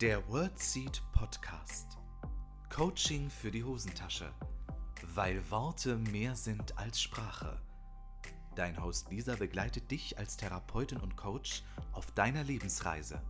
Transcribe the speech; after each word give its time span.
Der 0.00 0.26
WordSeed 0.30 1.02
Podcast. 1.12 1.98
Coaching 2.74 3.28
für 3.28 3.50
die 3.50 3.62
Hosentasche. 3.62 4.32
Weil 5.14 5.42
Worte 5.50 5.98
mehr 5.98 6.34
sind 6.36 6.78
als 6.78 7.02
Sprache. 7.02 7.60
Dein 8.56 8.82
Host 8.82 9.10
Lisa 9.10 9.36
begleitet 9.36 9.90
dich 9.90 10.16
als 10.16 10.38
Therapeutin 10.38 10.96
und 11.00 11.18
Coach 11.18 11.64
auf 11.92 12.10
deiner 12.12 12.42
Lebensreise. 12.44 13.20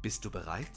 Bist 0.00 0.24
du 0.24 0.30
bereit? 0.30 0.70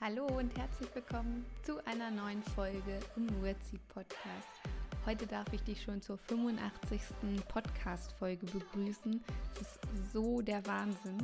Hallo 0.00 0.26
und 0.26 0.56
herzlich 0.56 0.94
willkommen 0.94 1.46
zu 1.64 1.84
einer 1.84 2.12
neuen 2.12 2.44
Folge 2.44 3.00
im 3.16 3.28
WordSeed 3.42 3.88
Podcast. 3.88 4.62
Heute 5.04 5.26
darf 5.26 5.52
ich 5.52 5.64
dich 5.64 5.82
schon 5.82 6.00
zur 6.00 6.16
85. 6.16 7.00
Podcast-Folge 7.48 8.46
begrüßen. 8.46 9.24
Es 9.54 9.62
ist 9.62 10.12
so 10.12 10.40
der 10.42 10.64
Wahnsinn. 10.64 11.18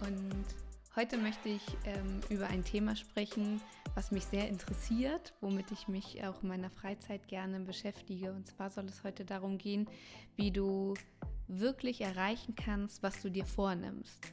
Und 0.00 0.67
heute 0.98 1.16
möchte 1.16 1.48
ich 1.48 1.62
ähm, 1.84 2.20
über 2.28 2.48
ein 2.48 2.64
Thema 2.64 2.96
sprechen, 2.96 3.60
was 3.94 4.10
mich 4.10 4.24
sehr 4.24 4.48
interessiert, 4.48 5.32
womit 5.40 5.70
ich 5.70 5.86
mich 5.86 6.26
auch 6.26 6.42
in 6.42 6.48
meiner 6.48 6.70
Freizeit 6.70 7.28
gerne 7.28 7.60
beschäftige. 7.60 8.32
Und 8.32 8.48
zwar 8.48 8.68
soll 8.68 8.86
es 8.86 9.04
heute 9.04 9.24
darum 9.24 9.58
gehen, 9.58 9.86
wie 10.34 10.50
du 10.50 10.94
wirklich 11.46 12.00
erreichen 12.00 12.56
kannst, 12.56 13.00
was 13.04 13.22
du 13.22 13.30
dir 13.30 13.46
vornimmst. 13.46 14.32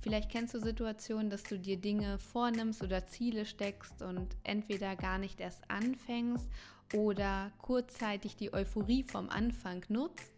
Vielleicht 0.00 0.28
kennst 0.28 0.54
du 0.54 0.58
Situationen, 0.58 1.30
dass 1.30 1.44
du 1.44 1.56
dir 1.56 1.76
Dinge 1.76 2.18
vornimmst 2.18 2.82
oder 2.82 3.06
Ziele 3.06 3.46
steckst 3.46 4.02
und 4.02 4.36
entweder 4.42 4.96
gar 4.96 5.18
nicht 5.18 5.38
erst 5.38 5.70
anfängst 5.70 6.50
oder 6.94 7.52
kurzzeitig 7.58 8.34
die 8.34 8.52
Euphorie 8.52 9.04
vom 9.04 9.30
Anfang 9.30 9.84
nutzt, 9.88 10.34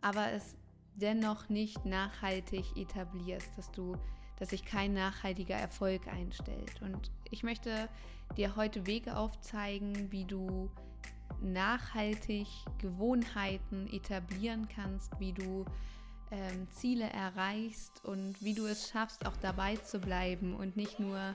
aber 0.00 0.32
es 0.32 0.56
dennoch 0.94 1.50
nicht 1.50 1.84
nachhaltig 1.84 2.74
etablierst, 2.74 3.50
dass 3.58 3.70
du 3.70 3.94
dass 4.38 4.50
sich 4.50 4.64
kein 4.64 4.94
nachhaltiger 4.94 5.56
Erfolg 5.56 6.06
einstellt. 6.08 6.80
Und 6.80 7.10
ich 7.30 7.42
möchte 7.42 7.88
dir 8.36 8.56
heute 8.56 8.86
Wege 8.86 9.16
aufzeigen, 9.16 10.10
wie 10.12 10.24
du 10.24 10.70
nachhaltig 11.40 12.46
Gewohnheiten 12.78 13.88
etablieren 13.92 14.68
kannst, 14.74 15.18
wie 15.18 15.32
du 15.32 15.64
ähm, 16.30 16.68
Ziele 16.70 17.08
erreichst 17.10 18.04
und 18.04 18.40
wie 18.42 18.54
du 18.54 18.66
es 18.66 18.88
schaffst, 18.88 19.26
auch 19.26 19.36
dabei 19.40 19.76
zu 19.76 19.98
bleiben 19.98 20.54
und 20.54 20.76
nicht 20.76 21.00
nur 21.00 21.34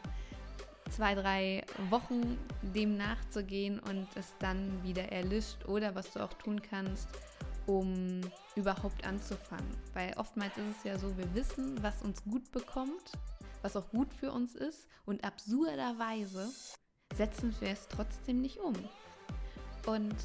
zwei, 0.89 1.15
drei 1.15 1.63
Wochen 1.89 2.37
dem 2.61 2.97
nachzugehen 2.97 3.79
und 3.79 4.07
es 4.15 4.35
dann 4.39 4.83
wieder 4.83 5.11
erlischt 5.11 5.65
oder 5.65 5.95
was 5.95 6.11
du 6.11 6.23
auch 6.23 6.33
tun 6.33 6.61
kannst, 6.61 7.07
um 7.65 8.21
überhaupt 8.55 9.05
anzufangen. 9.05 9.69
Weil 9.93 10.13
oftmals 10.17 10.57
ist 10.57 10.77
es 10.77 10.83
ja 10.83 10.97
so, 10.97 11.17
wir 11.17 11.33
wissen, 11.33 11.81
was 11.81 12.01
uns 12.01 12.23
gut 12.23 12.51
bekommt, 12.51 13.11
was 13.61 13.75
auch 13.75 13.89
gut 13.89 14.13
für 14.13 14.31
uns 14.31 14.55
ist 14.55 14.87
und 15.05 15.23
absurderweise 15.23 16.49
setzen 17.15 17.55
wir 17.59 17.69
es 17.69 17.87
trotzdem 17.87 18.41
nicht 18.41 18.57
um. 18.57 18.73
Und 19.85 20.15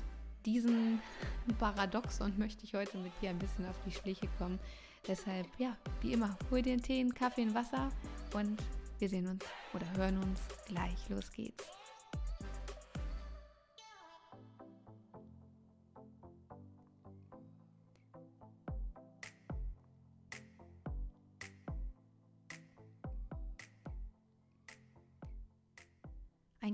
diesen 0.46 1.00
Paradoxon 1.58 2.38
möchte 2.38 2.64
ich 2.64 2.74
heute 2.74 2.98
mit 2.98 3.12
dir 3.20 3.30
ein 3.30 3.38
bisschen 3.38 3.66
auf 3.66 3.76
die 3.84 3.92
Schliche 3.92 4.28
kommen. 4.38 4.58
Deshalb, 5.06 5.46
ja, 5.58 5.76
wie 6.00 6.12
immer, 6.12 6.36
hol 6.50 6.62
dir 6.62 6.72
einen 6.72 6.82
Tee, 6.82 7.00
einen 7.00 7.14
Kaffee, 7.14 7.42
ein 7.42 7.54
Wasser 7.54 7.90
und 8.34 8.60
wir 8.98 9.08
sehen 9.08 9.28
uns 9.28 9.44
oder 9.72 9.86
hören 9.96 10.18
uns 10.18 10.40
gleich. 10.66 11.08
Los 11.08 11.30
geht's. 11.30 11.64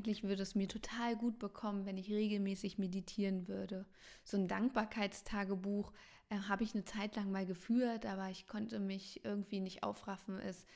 Eigentlich 0.04 0.22
würde 0.22 0.42
es 0.42 0.54
mir 0.54 0.68
total 0.68 1.16
gut 1.16 1.38
bekommen, 1.38 1.86
wenn 1.86 1.96
ich 1.96 2.10
regelmäßig 2.10 2.76
meditieren 2.76 3.48
würde. 3.48 3.86
So 4.22 4.36
ein 4.36 4.48
Dankbarkeitstagebuch 4.48 5.94
äh, 6.28 6.36
habe 6.40 6.62
ich 6.62 6.74
eine 6.74 6.84
Zeit 6.84 7.16
lang 7.16 7.32
mal 7.32 7.46
geführt, 7.46 8.04
aber 8.04 8.28
ich 8.28 8.46
konnte 8.46 8.80
mich 8.80 9.24
irgendwie 9.24 9.60
nicht 9.60 9.82
aufraffen, 9.82 10.38
es 10.40 10.66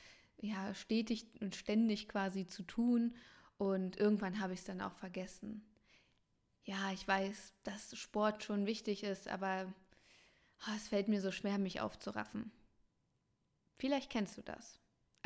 ja 0.41 0.73
stetig 0.73 1.27
und 1.41 1.55
ständig 1.55 2.09
quasi 2.09 2.47
zu 2.47 2.63
tun. 2.63 3.15
Und 3.59 3.97
irgendwann 3.97 4.39
habe 4.39 4.53
ich 4.53 4.61
es 4.61 4.65
dann 4.65 4.81
auch 4.81 4.95
vergessen. 4.95 5.63
Ja, 6.63 6.91
ich 6.91 7.07
weiß, 7.07 7.53
dass 7.61 7.95
Sport 7.95 8.43
schon 8.43 8.65
wichtig 8.65 9.03
ist, 9.03 9.27
aber 9.27 9.71
oh, 10.67 10.71
es 10.75 10.87
fällt 10.87 11.07
mir 11.07 11.21
so 11.21 11.31
schwer, 11.31 11.59
mich 11.59 11.81
aufzuraffen. 11.81 12.51
Vielleicht 13.75 14.09
kennst 14.09 14.39
du 14.39 14.41
das. 14.41 14.79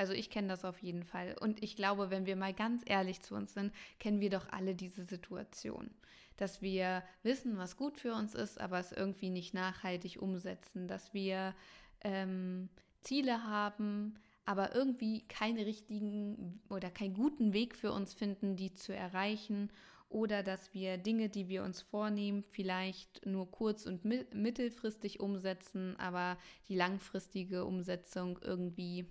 Also 0.03 0.11
ich 0.11 0.29
kenne 0.29 0.49
das 0.49 0.65
auf 0.65 0.79
jeden 0.79 1.05
Fall. 1.05 1.33
Und 1.39 1.63
ich 1.63 1.77
glaube, 1.77 2.09
wenn 2.09 2.25
wir 2.25 2.35
mal 2.35 2.53
ganz 2.53 2.81
ehrlich 2.85 3.21
zu 3.21 3.35
uns 3.35 3.53
sind, 3.53 3.71
kennen 3.99 4.19
wir 4.19 4.29
doch 4.29 4.49
alle 4.49 4.75
diese 4.75 5.05
Situation. 5.05 5.89
Dass 6.35 6.61
wir 6.61 7.03
wissen, 7.21 7.55
was 7.55 7.77
gut 7.77 7.97
für 7.97 8.13
uns 8.13 8.35
ist, 8.35 8.59
aber 8.59 8.79
es 8.79 8.91
irgendwie 8.91 9.29
nicht 9.29 9.53
nachhaltig 9.53 10.21
umsetzen. 10.21 10.89
Dass 10.89 11.13
wir 11.13 11.55
ähm, 12.01 12.67
Ziele 12.99 13.45
haben, 13.45 14.15
aber 14.43 14.75
irgendwie 14.75 15.21
keinen 15.29 15.63
richtigen 15.63 16.59
oder 16.67 16.91
keinen 16.91 17.13
guten 17.13 17.53
Weg 17.53 17.73
für 17.73 17.93
uns 17.93 18.13
finden, 18.13 18.57
die 18.57 18.73
zu 18.73 18.93
erreichen. 18.93 19.71
Oder 20.09 20.43
dass 20.43 20.73
wir 20.73 20.97
Dinge, 20.97 21.29
die 21.29 21.47
wir 21.47 21.63
uns 21.63 21.81
vornehmen, 21.81 22.43
vielleicht 22.43 23.25
nur 23.25 23.49
kurz- 23.49 23.85
und 23.85 24.03
mittelfristig 24.03 25.21
umsetzen, 25.21 25.95
aber 25.97 26.37
die 26.67 26.75
langfristige 26.75 27.63
Umsetzung 27.63 28.37
irgendwie 28.41 29.07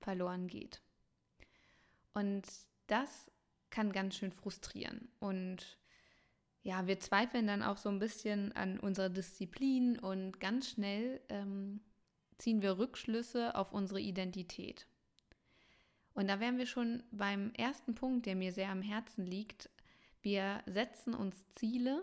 verloren 0.00 0.48
geht. 0.48 0.82
Und 2.12 2.42
das 2.86 3.30
kann 3.70 3.92
ganz 3.92 4.16
schön 4.16 4.32
frustrieren. 4.32 5.08
Und 5.20 5.78
ja, 6.62 6.86
wir 6.86 7.00
zweifeln 7.00 7.46
dann 7.46 7.62
auch 7.62 7.76
so 7.76 7.88
ein 7.88 7.98
bisschen 7.98 8.52
an 8.52 8.78
unserer 8.78 9.08
Disziplin 9.08 9.98
und 9.98 10.40
ganz 10.40 10.70
schnell 10.70 11.20
ähm, 11.28 11.80
ziehen 12.36 12.62
wir 12.62 12.78
Rückschlüsse 12.78 13.54
auf 13.54 13.72
unsere 13.72 14.00
Identität. 14.00 14.86
Und 16.12 16.28
da 16.28 16.40
wären 16.40 16.58
wir 16.58 16.66
schon 16.66 17.02
beim 17.12 17.52
ersten 17.54 17.94
Punkt, 17.94 18.26
der 18.26 18.34
mir 18.34 18.52
sehr 18.52 18.70
am 18.70 18.82
Herzen 18.82 19.24
liegt. 19.24 19.70
Wir 20.20 20.62
setzen 20.66 21.14
uns 21.14 21.36
Ziele 21.52 22.02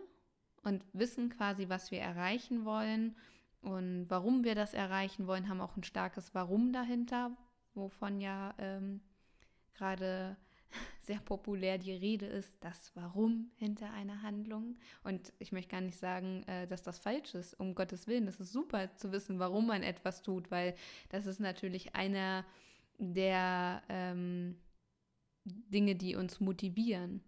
und 0.64 0.84
wissen 0.94 1.30
quasi, 1.30 1.70
was 1.70 1.92
wir 1.92 2.00
erreichen 2.00 2.66
wollen 2.66 3.16
und 3.62 4.06
warum 4.10 4.44
wir 4.44 4.56
das 4.56 4.74
erreichen 4.74 5.28
wollen, 5.28 5.50
haben 5.50 5.62
auch 5.62 5.76
ein 5.76 5.84
starkes 5.84 6.34
Warum 6.34 6.72
dahinter, 6.72 7.36
wovon 7.78 8.20
ja 8.20 8.54
ähm, 8.58 9.02
gerade 9.74 10.36
sehr 11.02 11.20
populär 11.20 11.78
die 11.78 11.94
Rede 11.94 12.26
ist, 12.26 12.58
das 12.64 12.92
Warum 12.96 13.52
hinter 13.56 13.92
einer 13.92 14.22
Handlung. 14.22 14.78
Und 15.04 15.32
ich 15.40 15.52
möchte 15.52 15.72
gar 15.72 15.82
nicht 15.82 15.98
sagen, 15.98 16.44
äh, 16.44 16.68
dass 16.68 16.84
das 16.84 17.00
falsch 17.00 17.36
ist, 17.36 17.54
um 17.60 17.76
Gottes 17.76 18.08
Willen. 18.08 18.28
Es 18.28 18.40
ist 18.40 18.52
super 18.52 18.94
zu 18.96 19.12
wissen, 19.12 19.40
warum 19.40 19.68
man 19.68 19.84
etwas 19.84 20.22
tut, 20.22 20.52
weil 20.52 20.76
das 21.10 21.26
ist 21.26 21.40
natürlich 21.40 21.96
einer 21.96 22.46
der 22.98 23.84
ähm, 23.88 24.58
Dinge, 25.46 25.96
die 25.96 26.16
uns 26.16 26.40
motivieren. 26.40 27.24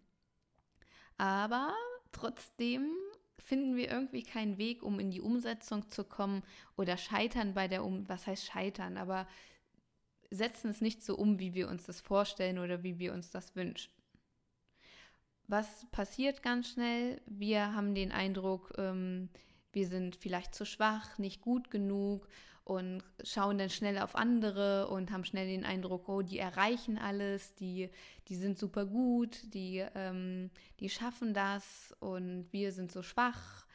Aber 1.18 1.74
trotzdem 2.12 2.92
finden 3.38 3.75
wir 3.75 3.90
irgendwie 3.90 4.24
keinen 4.24 4.57
Weg, 4.57 4.84
um 4.84 5.00
in 5.00 5.12
die 5.12 5.22
Umsetzung 5.22 5.90
zu 5.90 6.04
kommen 6.04 6.44
oder 6.78 6.98
scheitern 6.98 7.54
bei 7.54 7.68
der 7.68 7.84
Um, 7.84 8.07
was 8.07 8.28
heißt 8.28 8.45
scheitern, 8.45 8.98
aber 8.98 9.28
setzen 10.31 10.70
es 10.70 10.81
nicht 10.81 11.04
so 11.04 11.16
um, 11.16 11.40
wie 11.40 11.54
wir 11.54 11.70
uns 11.70 11.86
das 11.86 12.02
vorstellen 12.02 12.60
oder 12.60 12.84
wie 12.84 13.00
wir 13.00 13.14
uns 13.14 13.31
das 13.31 13.56
wünschen. 13.56 13.92
Was 15.48 15.88
passiert 15.92 16.44
ganz 16.44 16.70
schnell? 16.70 17.22
Wir 17.26 17.74
haben 17.74 17.96
den 17.96 18.12
Eindruck, 18.12 18.74
ähm, 18.78 19.30
wir 19.72 19.88
sind 19.88 20.16
vielleicht 20.16 20.54
zu 20.54 20.66
schwach, 20.66 21.18
nicht 21.18 21.42
gut 21.42 21.72
genug 21.72 22.28
und 22.64 23.04
schauen 23.24 23.58
dann 23.58 23.72
schnell 23.72 23.98
auf 23.98 24.16
andere 24.16 24.90
und 24.90 25.12
haben 25.12 25.26
schnell 25.26 25.48
den 25.48 25.66
Eindruck, 25.66 26.08
oh, 26.08 26.22
die 26.22 26.38
erreichen 26.38 27.00
alles, 27.00 27.56
die, 27.56 27.90
die 28.28 28.36
sind 28.36 28.60
super 28.60 28.86
gut, 28.86 29.40
die, 29.56 29.84
ähm, 29.96 30.52
die 30.80 30.90
schaffen 30.90 31.34
das 31.34 31.96
und 32.00 32.48
wir 32.52 32.72
sind 32.72 32.92
so 32.92 33.02
schwach 33.02 33.66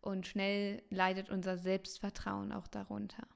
und 0.00 0.28
schnell 0.28 0.82
leidet 0.90 1.30
unser 1.30 1.56
Selbstvertrauen 1.56 2.52
auch 2.52 2.68
darunter. 2.68 3.26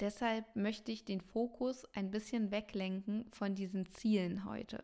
Deshalb 0.00 0.56
möchte 0.56 0.90
ich 0.90 1.04
den 1.04 1.20
Fokus 1.20 1.84
ein 1.94 2.10
bisschen 2.10 2.50
weglenken 2.50 3.30
von 3.32 3.54
diesen 3.54 3.86
Zielen 3.86 4.44
heute. 4.44 4.82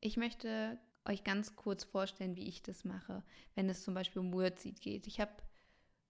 Ich 0.00 0.16
möchte 0.16 0.78
euch 1.04 1.24
ganz 1.24 1.56
kurz 1.56 1.84
vorstellen, 1.84 2.36
wie 2.36 2.46
ich 2.46 2.62
das 2.62 2.84
mache, 2.84 3.24
wenn 3.54 3.68
es 3.68 3.82
zum 3.82 3.94
Beispiel 3.94 4.20
um 4.20 4.32
Wordseed 4.32 4.80
geht. 4.80 5.06
Ich 5.06 5.20
habe 5.20 5.32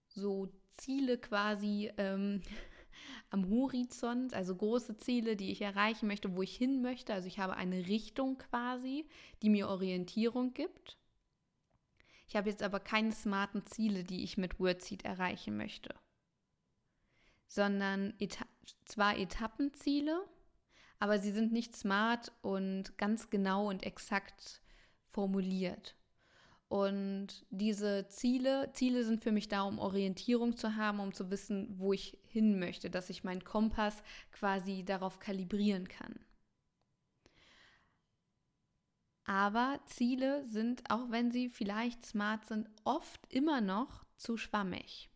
so 0.07 0.49
Ziele 0.71 1.17
quasi 1.17 1.91
ähm, 1.97 2.41
am 3.29 3.49
Horizont, 3.49 4.33
also 4.33 4.55
große 4.55 4.97
Ziele, 4.97 5.35
die 5.35 5.51
ich 5.51 5.61
erreichen 5.61 6.07
möchte, 6.07 6.35
wo 6.35 6.41
ich 6.41 6.55
hin 6.55 6.81
möchte. 6.81 7.13
Also 7.13 7.27
ich 7.27 7.39
habe 7.39 7.55
eine 7.55 7.87
Richtung 7.87 8.37
quasi, 8.37 9.07
die 9.41 9.49
mir 9.49 9.69
Orientierung 9.69 10.53
gibt. 10.53 10.97
Ich 12.27 12.35
habe 12.35 12.49
jetzt 12.49 12.61
aber 12.61 12.79
keine 12.79 13.11
smarten 13.11 13.65
Ziele, 13.65 14.03
die 14.03 14.23
ich 14.23 14.37
mit 14.37 14.59
Wordseed 14.59 15.05
erreichen 15.05 15.55
möchte 15.55 15.95
sondern 17.49 18.13
Eta 18.19 18.45
zwar 18.85 19.17
Etappenziele, 19.17 20.23
aber 20.99 21.19
sie 21.19 21.31
sind 21.31 21.51
nicht 21.51 21.75
smart 21.75 22.31
und 22.41 22.97
ganz 22.97 23.29
genau 23.29 23.67
und 23.67 23.83
exakt 23.83 24.61
formuliert. 25.09 25.95
Und 26.69 27.45
diese 27.49 28.07
Ziele, 28.09 28.69
Ziele 28.73 29.03
sind 29.03 29.23
für 29.23 29.31
mich 29.31 29.47
da, 29.47 29.63
um 29.63 29.79
Orientierung 29.79 30.55
zu 30.55 30.75
haben, 30.75 30.99
um 30.99 31.13
zu 31.13 31.31
wissen, 31.31 31.79
wo 31.79 31.93
ich 31.93 32.19
hin 32.27 32.59
möchte, 32.59 32.91
dass 32.91 33.09
ich 33.09 33.23
meinen 33.23 33.43
Kompass 33.43 34.03
quasi 34.31 34.83
darauf 34.85 35.19
kalibrieren 35.19 35.87
kann. 35.87 36.13
Aber 39.25 39.79
Ziele 39.85 40.45
sind, 40.45 40.89
auch 40.91 41.09
wenn 41.09 41.31
sie 41.31 41.49
vielleicht 41.49 42.05
smart 42.05 42.45
sind, 42.45 42.69
oft 42.83 43.19
immer 43.31 43.61
noch 43.61 44.05
zu 44.15 44.37
schwammig. 44.37 45.09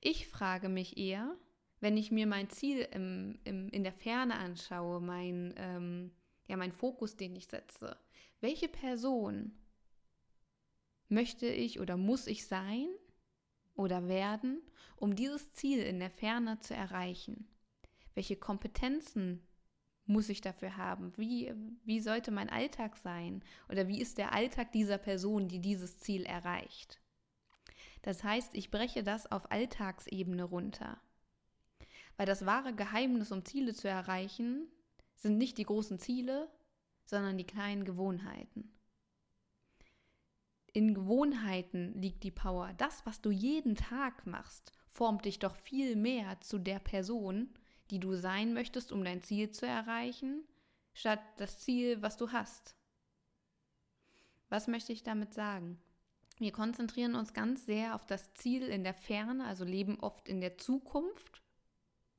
Ich 0.00 0.28
frage 0.28 0.68
mich 0.68 0.96
eher, 0.96 1.36
wenn 1.84 1.98
ich 1.98 2.10
mir 2.10 2.26
mein 2.26 2.48
Ziel 2.48 2.88
im, 2.92 3.38
im, 3.44 3.68
in 3.68 3.82
der 3.82 3.92
Ferne 3.92 4.36
anschaue, 4.36 5.02
mein, 5.02 5.52
ähm, 5.58 6.12
ja, 6.46 6.56
mein 6.56 6.72
Fokus, 6.72 7.14
den 7.14 7.36
ich 7.36 7.46
setze, 7.46 7.98
welche 8.40 8.68
Person 8.68 9.52
möchte 11.10 11.46
ich 11.46 11.80
oder 11.80 11.98
muss 11.98 12.26
ich 12.26 12.46
sein 12.46 12.88
oder 13.74 14.08
werden, 14.08 14.62
um 14.96 15.14
dieses 15.14 15.52
Ziel 15.52 15.80
in 15.80 16.00
der 16.00 16.08
Ferne 16.08 16.58
zu 16.58 16.72
erreichen? 16.72 17.50
Welche 18.14 18.36
Kompetenzen 18.36 19.46
muss 20.06 20.30
ich 20.30 20.40
dafür 20.40 20.78
haben? 20.78 21.14
Wie, 21.18 21.52
wie 21.84 22.00
sollte 22.00 22.30
mein 22.30 22.48
Alltag 22.48 22.96
sein? 22.96 23.44
Oder 23.68 23.88
wie 23.88 24.00
ist 24.00 24.16
der 24.16 24.32
Alltag 24.32 24.72
dieser 24.72 24.96
Person, 24.96 25.48
die 25.48 25.60
dieses 25.60 25.98
Ziel 25.98 26.24
erreicht? 26.24 27.02
Das 28.00 28.24
heißt, 28.24 28.54
ich 28.54 28.70
breche 28.70 29.02
das 29.02 29.30
auf 29.30 29.50
Alltagsebene 29.52 30.44
runter. 30.44 30.98
Weil 32.16 32.26
das 32.26 32.46
wahre 32.46 32.74
Geheimnis, 32.74 33.32
um 33.32 33.44
Ziele 33.44 33.74
zu 33.74 33.88
erreichen, 33.88 34.68
sind 35.16 35.38
nicht 35.38 35.58
die 35.58 35.64
großen 35.64 35.98
Ziele, 35.98 36.48
sondern 37.06 37.38
die 37.38 37.46
kleinen 37.46 37.84
Gewohnheiten. 37.84 38.70
In 40.72 40.94
Gewohnheiten 40.94 41.92
liegt 42.00 42.24
die 42.24 42.30
Power. 42.30 42.72
Das, 42.78 43.06
was 43.06 43.20
du 43.20 43.30
jeden 43.30 43.76
Tag 43.76 44.26
machst, 44.26 44.72
formt 44.88 45.24
dich 45.24 45.38
doch 45.38 45.54
viel 45.54 45.94
mehr 45.96 46.40
zu 46.40 46.58
der 46.58 46.80
Person, 46.80 47.48
die 47.90 48.00
du 48.00 48.16
sein 48.16 48.54
möchtest, 48.54 48.90
um 48.90 49.04
dein 49.04 49.22
Ziel 49.22 49.50
zu 49.50 49.66
erreichen, 49.66 50.44
statt 50.92 51.20
das 51.36 51.60
Ziel, 51.60 52.02
was 52.02 52.16
du 52.16 52.32
hast. 52.32 52.76
Was 54.48 54.66
möchte 54.66 54.92
ich 54.92 55.02
damit 55.02 55.32
sagen? 55.34 55.80
Wir 56.38 56.50
konzentrieren 56.50 57.14
uns 57.14 57.32
ganz 57.32 57.66
sehr 57.66 57.94
auf 57.94 58.06
das 58.06 58.34
Ziel 58.34 58.62
in 58.64 58.82
der 58.82 58.94
Ferne, 58.94 59.44
also 59.44 59.64
leben 59.64 60.00
oft 60.00 60.28
in 60.28 60.40
der 60.40 60.58
Zukunft 60.58 61.43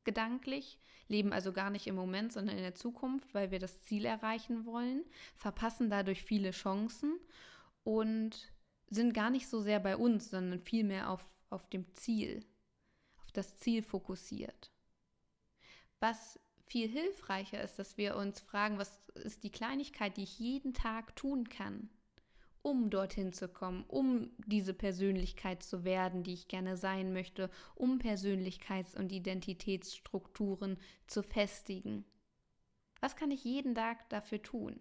gedanklich, 0.06 0.80
leben 1.08 1.34
also 1.34 1.52
gar 1.52 1.70
nicht 1.70 1.88
im 1.88 1.96
Moment, 1.96 2.34
sondern 2.34 2.58
in 2.58 2.64
der 2.64 2.76
Zukunft, 2.76 3.34
weil 3.34 3.52
wir 3.52 3.60
das 3.60 3.82
Ziel 3.82 4.06
erreichen 4.06 4.66
wollen, 4.66 5.04
verpassen 5.36 5.90
dadurch 5.90 6.24
viele 6.24 6.52
Chancen 6.52 7.20
und 7.84 8.54
sind 8.90 9.14
gar 9.14 9.30
nicht 9.30 9.48
so 9.48 9.62
sehr 9.62 9.80
bei 9.80 9.98
uns, 9.98 10.30
sondern 10.30 10.60
vielmehr 10.60 11.10
auf, 11.10 11.26
auf 11.50 11.70
dem 11.70 11.94
Ziel, 11.94 12.46
auf 13.18 13.32
das 13.32 13.58
Ziel 13.58 13.82
fokussiert. 13.82 14.72
Was 16.00 16.40
viel 16.68 16.88
hilfreicher 16.88 17.62
ist, 17.62 17.78
dass 17.78 17.98
wir 17.98 18.16
uns 18.16 18.40
fragen, 18.40 18.78
was 18.78 19.02
ist 19.16 19.44
die 19.44 19.52
Kleinigkeit, 19.52 20.18
die 20.18 20.24
ich 20.24 20.40
jeden 20.40 20.74
Tag 20.74 21.16
tun 21.16 21.50
kann, 21.50 21.90
um 22.66 22.90
dorthin 22.90 23.32
zu 23.32 23.48
kommen, 23.48 23.86
um 23.88 24.32
diese 24.48 24.74
Persönlichkeit 24.74 25.62
zu 25.62 25.84
werden, 25.84 26.24
die 26.24 26.34
ich 26.34 26.48
gerne 26.48 26.78
sein 26.78 27.14
möchte, 27.14 27.52
um 27.76 28.00
Persönlichkeits- 28.00 28.98
und 28.98 29.12
Identitätsstrukturen 29.12 30.80
zu 31.06 31.22
festigen. 31.22 32.06
Was 33.02 33.16
kann 33.16 33.30
ich 33.30 33.44
jeden 33.44 33.76
Tag 33.76 34.10
dafür 34.10 34.42
tun? 34.42 34.80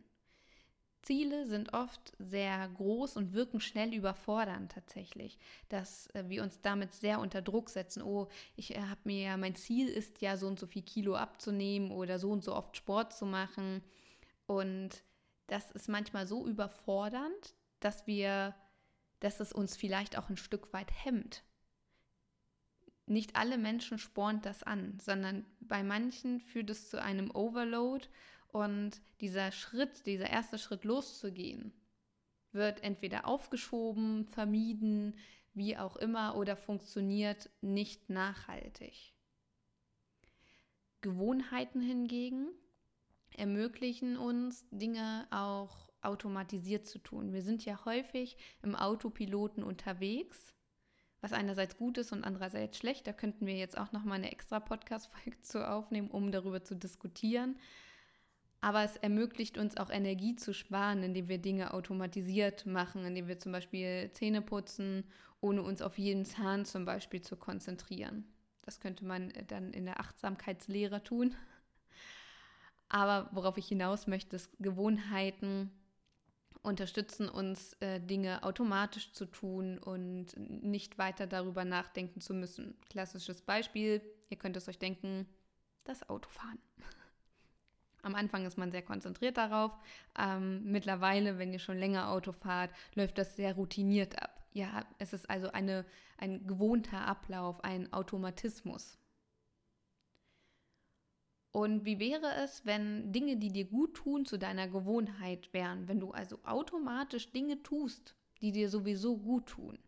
Ziele 1.03 1.47
sind 1.47 1.75
oft 1.75 2.15
sehr 2.19 2.67
groß 2.71 3.19
und 3.19 3.35
wirken 3.35 3.61
schnell 3.61 3.93
überfordernd 3.93 4.73
tatsächlich, 4.73 5.37
dass 5.69 6.07
äh, 6.15 6.25
wir 6.29 6.43
uns 6.43 6.63
damit 6.63 6.95
sehr 6.95 7.21
unter 7.21 7.43
Druck 7.43 7.69
setzen. 7.69 8.03
Oh, 8.03 8.29
ich 8.57 8.75
äh, 8.75 8.81
habe 8.81 9.01
mir 9.05 9.21
ja, 9.21 9.37
mein 9.37 9.57
Ziel 9.57 9.89
ist 9.89 10.23
ja 10.23 10.39
so 10.39 10.47
und 10.47 10.59
so 10.59 10.67
viel 10.67 10.83
Kilo 10.83 11.17
abzunehmen 11.17 11.91
oder 11.91 12.19
so 12.19 12.31
und 12.31 12.43
so 12.43 12.55
oft 12.55 12.79
Sport 12.79 13.13
zu 13.13 13.27
machen. 13.27 13.83
Und 14.47 15.05
das 15.49 15.71
ist 15.73 15.91
manchmal 15.91 16.27
so 16.27 16.47
überfordernd, 16.47 17.55
dass 17.85 18.07
wir, 18.07 18.55
dass 19.21 19.41
es 19.41 19.53
uns 19.53 19.77
vielleicht 19.77 20.17
auch 20.19 20.29
ein 20.31 20.37
Stück 20.37 20.73
weit 20.73 20.91
hemmt. 21.05 21.45
Nicht 23.07 23.37
alle 23.37 23.59
Menschen 23.59 23.99
spornt 23.99 24.47
das 24.47 24.63
an, 24.63 24.99
sondern 24.99 25.45
bei 25.61 25.83
manchen 25.83 26.41
führt 26.41 26.71
es 26.71 26.89
zu 26.89 27.03
einem 27.03 27.31
Overload 27.31 28.07
und 28.49 29.03
dieser 29.21 29.53
Schritt, 29.53 30.07
dieser 30.07 30.31
erste 30.31 30.59
Schritt 30.59 30.85
loszugehen, 30.85 31.73
wird 32.53 32.83
entweder 32.83 33.27
aufgeschoben, 33.27 34.27
vermieden, 34.27 35.19
wie 35.53 35.77
auch 35.77 35.97
immer, 35.97 36.37
oder 36.37 36.57
funktioniert 36.57 37.51
nicht 37.61 38.09
nachhaltig. 38.09 39.13
Gewohnheiten 41.03 41.83
hingegen 41.83 42.49
ermöglichen 43.37 44.17
uns, 44.17 44.65
Dinge 44.71 45.27
auch 45.31 45.91
automatisiert 46.05 46.87
zu 46.87 46.99
tun. 46.99 47.33
Wir 47.33 47.43
sind 47.43 47.65
ja 47.65 47.85
häufig 47.85 48.37
im 48.63 48.75
Autopiloten 48.75 49.63
unterwegs, 49.63 50.55
was 51.21 51.33
einerseits 51.33 51.77
gut 51.77 51.99
ist 51.99 52.13
und 52.13 52.25
andererseits 52.25 52.79
schlecht. 52.79 53.07
Da 53.07 53.13
könnten 53.13 53.47
wir 53.47 53.57
jetzt 53.57 53.79
auch 53.79 53.93
noch 53.93 54.05
mal 54.05 54.17
eine 54.17 54.33
extra 54.33 54.61
Podcast-Folge 54.61 55.41
zu 55.43 55.69
aufnehmen, 55.69 56.11
um 56.11 56.33
darüber 56.33 56.63
zu 56.63 56.75
diskutieren 56.75 57.57
aber 58.65 58.83
es 58.83 58.97
ermöglicht 58.97 59.59
uns 59.59 59.77
auch 59.77 59.91
Energie 59.91 60.37
zu 60.37 60.55
sparen, 60.55 61.03
indem 61.03 61.29
wir 61.29 61.37
Dinge 61.37 61.75
automatisiert 61.75 62.65
machen, 62.65 63.05
indem 63.05 63.29
wir 63.29 63.39
zum 63.39 63.53
Beispiel 63.53 64.11
Zähne 64.15 64.41
putzen, 64.41 65.05
ohne 65.43 65.61
uns 65.61 65.83
auf 65.83 65.99
jeden 65.99 66.25
Zahn 66.25 66.65
zum 66.65 66.87
Beispiel 66.87 67.21
zu 67.21 67.37
konzentrieren. 67.37 68.25
Das 68.63 68.81
könnte 68.81 69.05
man 69.05 69.35
dann 69.49 69.75
in 69.75 69.85
der 69.85 70.01
Achtsamkeitslehre 70.01 71.03
tun. 71.03 71.35
Aber 72.89 73.29
worauf 73.33 73.59
ich 73.59 73.69
hinaus 73.69 74.07
möchte, 74.07 74.37
ist 74.37 74.51
Gewohnheiten 74.59 75.71
unterstützen 76.65 77.29
uns, 77.29 77.75
äh, 77.75 78.01
Dinge 78.01 78.43
automatisch 78.43 79.13
zu 79.13 79.27
tun 79.27 79.79
und 79.79 80.37
nicht 80.37 80.99
weiter 80.99 81.27
darüber 81.27 81.65
nachdenken 81.65 82.21
zu 82.21 82.35
müssen. 82.35 82.77
Klassisches 82.89 83.43
Beispiel, 83.43 84.01
ihr 84.31 84.39
könnt 84.39 84.57
es 84.57 84.69
euch 84.69 84.79
denken, 84.79 85.29
das 85.85 86.09
Autofahren. 86.09 86.59
Am 88.03 88.15
Anfang 88.15 88.45
ist 88.45 88.59
man 88.59 88.71
sehr 88.71 88.83
konzentriert 88.83 89.37
darauf. 89.37 89.73
Ähm, 90.19 90.63
mittlerweile, 90.65 91.39
wenn 91.39 91.53
ihr 91.53 91.59
schon 91.59 91.79
länger 91.79 92.11
Auto 92.11 92.33
fahrt, 92.33 92.71
läuft 92.95 93.19
das 93.19 93.37
sehr 93.37 93.55
routiniert 93.55 94.21
ab. 94.21 94.47
Ja, 94.53 94.87
es 94.99 95.13
ist 95.13 95.29
also 95.29 95.51
eine, 95.53 95.85
ein 96.17 96.47
gewohnter 96.47 97.07
Ablauf, 97.07 97.63
ein 97.65 97.93
Automatismus. 97.93 98.99
Und 101.55 101.85
wie 101.85 102.01
wäre 102.01 102.35
es, 102.43 102.67
wenn 102.67 103.13
Dinge, 103.13 103.37
die 103.37 103.53
dir 103.53 103.67
gut 103.67 103.95
tun, 103.95 104.27
zu 104.27 104.41
deiner 104.41 104.67
Gewohnheit 104.67 105.53
wären? 105.53 105.87
Wenn 105.87 106.01
du 106.01 106.11
also 106.11 106.41
automatisch 106.43 107.31
Dinge 107.31 107.63
tust, 107.63 108.17
die 108.43 108.51
dir 108.51 108.69
sowieso 108.69 109.19
gut 109.19 109.47
tun? 109.47 109.79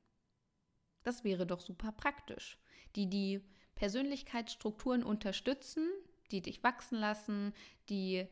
Das 1.02 1.24
wäre 1.24 1.44
doch 1.44 1.58
super 1.58 1.90
praktisch. 1.90 2.56
Die 2.94 3.10
die 3.10 3.40
Persönlichkeitsstrukturen 3.74 5.02
unterstützen, 5.02 5.88
die 6.30 6.40
dich 6.40 6.62
wachsen 6.62 6.98
lassen, 6.98 7.52
die 7.88 8.28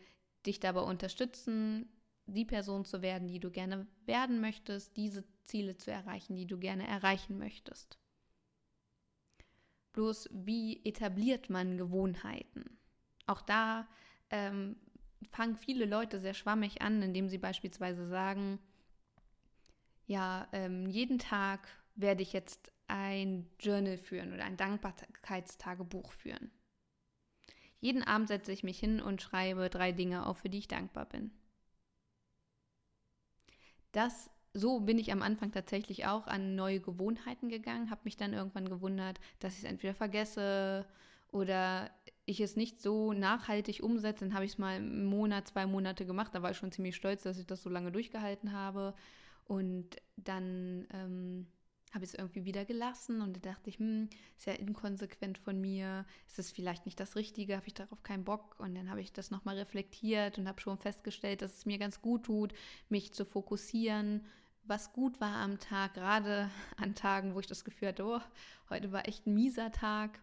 dich 0.46 0.60
dabei 0.60 0.82
unterstützen, 0.82 1.88
die 2.26 2.44
Person 2.44 2.84
zu 2.84 3.02
werden, 3.02 3.26
die 3.26 3.40
du 3.40 3.50
gerne 3.50 3.88
werden 4.06 4.40
möchtest, 4.40 4.96
diese 4.96 5.24
Ziele 5.42 5.76
zu 5.76 5.90
erreichen, 5.90 6.36
die 6.36 6.46
du 6.46 6.56
gerne 6.56 6.86
erreichen 6.86 7.36
möchtest. 7.38 7.98
Bloß 9.92 10.28
wie 10.30 10.84
etabliert 10.84 11.50
man 11.50 11.76
Gewohnheiten? 11.76 12.78
Auch 13.26 13.42
da 13.42 13.86
ähm, 14.30 14.76
fangen 15.30 15.56
viele 15.56 15.86
Leute 15.86 16.20
sehr 16.20 16.34
schwammig 16.34 16.82
an, 16.82 17.02
indem 17.02 17.28
sie 17.28 17.38
beispielsweise 17.38 18.06
sagen, 18.06 18.58
ja, 20.06 20.48
ähm, 20.52 20.86
jeden 20.88 21.18
Tag 21.18 21.66
werde 21.94 22.22
ich 22.22 22.32
jetzt 22.32 22.70
ein 22.88 23.48
Journal 23.58 23.96
führen 23.96 24.34
oder 24.34 24.44
ein 24.44 24.56
Dankbarkeitstagebuch 24.56 26.12
führen. 26.12 26.50
Jeden 27.80 28.02
Abend 28.02 28.28
setze 28.28 28.52
ich 28.52 28.62
mich 28.62 28.78
hin 28.78 29.00
und 29.00 29.22
schreibe 29.22 29.70
drei 29.70 29.92
Dinge 29.92 30.26
auf, 30.26 30.38
für 30.38 30.48
die 30.48 30.58
ich 30.58 30.68
dankbar 30.68 31.06
bin. 31.06 31.30
Das 33.92 34.30
so 34.54 34.80
bin 34.80 34.98
ich 34.98 35.10
am 35.12 35.22
Anfang 35.22 35.50
tatsächlich 35.50 36.06
auch 36.06 36.26
an 36.28 36.54
neue 36.54 36.80
Gewohnheiten 36.80 37.48
gegangen, 37.48 37.90
habe 37.90 38.02
mich 38.04 38.16
dann 38.16 38.32
irgendwann 38.32 38.68
gewundert, 38.68 39.18
dass 39.40 39.54
ich 39.54 39.64
es 39.64 39.64
entweder 39.64 39.94
vergesse 39.94 40.86
oder 41.32 41.90
ich 42.26 42.40
es 42.40 42.56
nicht 42.56 42.80
so 42.80 43.12
nachhaltig 43.12 43.82
umsetze. 43.82 44.24
Dann 44.24 44.34
habe 44.34 44.44
ich 44.44 44.52
es 44.52 44.58
mal 44.58 44.76
einen 44.76 45.04
Monat, 45.04 45.48
zwei 45.48 45.66
Monate 45.66 46.06
gemacht. 46.06 46.34
Da 46.34 46.42
war 46.42 46.50
ich 46.50 46.56
schon 46.56 46.72
ziemlich 46.72 46.96
stolz, 46.96 47.22
dass 47.22 47.38
ich 47.38 47.46
das 47.46 47.62
so 47.62 47.70
lange 47.70 47.92
durchgehalten 47.92 48.52
habe. 48.52 48.94
Und 49.44 49.96
dann 50.16 50.86
ähm, 50.92 51.46
habe 51.94 52.04
ich 52.04 52.12
es 52.12 52.18
irgendwie 52.18 52.44
wieder 52.44 52.64
gelassen 52.64 53.20
und 53.20 53.36
da 53.36 53.52
dachte 53.52 53.70
ich, 53.70 53.78
hm, 53.78 54.08
ist 54.36 54.46
ja 54.46 54.54
inkonsequent 54.54 55.38
von 55.38 55.60
mir, 55.60 56.04
ist 56.26 56.38
es 56.38 56.50
vielleicht 56.50 56.86
nicht 56.86 56.98
das 56.98 57.14
Richtige, 57.14 57.56
habe 57.56 57.68
ich 57.68 57.74
darauf 57.74 58.02
keinen 58.02 58.24
Bock 58.24 58.56
und 58.58 58.74
dann 58.74 58.90
habe 58.90 59.00
ich 59.00 59.12
das 59.12 59.30
nochmal 59.30 59.56
reflektiert 59.56 60.38
und 60.38 60.48
habe 60.48 60.60
schon 60.60 60.76
festgestellt, 60.76 61.40
dass 61.40 61.58
es 61.58 61.66
mir 61.66 61.78
ganz 61.78 62.02
gut 62.02 62.24
tut, 62.24 62.52
mich 62.88 63.14
zu 63.14 63.24
fokussieren, 63.24 64.26
was 64.64 64.92
gut 64.92 65.20
war 65.20 65.36
am 65.36 65.60
Tag, 65.60 65.94
gerade 65.94 66.50
an 66.76 66.96
Tagen, 66.96 67.34
wo 67.34 67.40
ich 67.40 67.46
das 67.46 67.64
Gefühl 67.64 67.88
hatte, 67.88 68.04
oh, 68.04 68.20
heute 68.70 68.90
war 68.90 69.06
echt 69.06 69.26
ein 69.26 69.34
mieser 69.34 69.70
Tag 69.70 70.20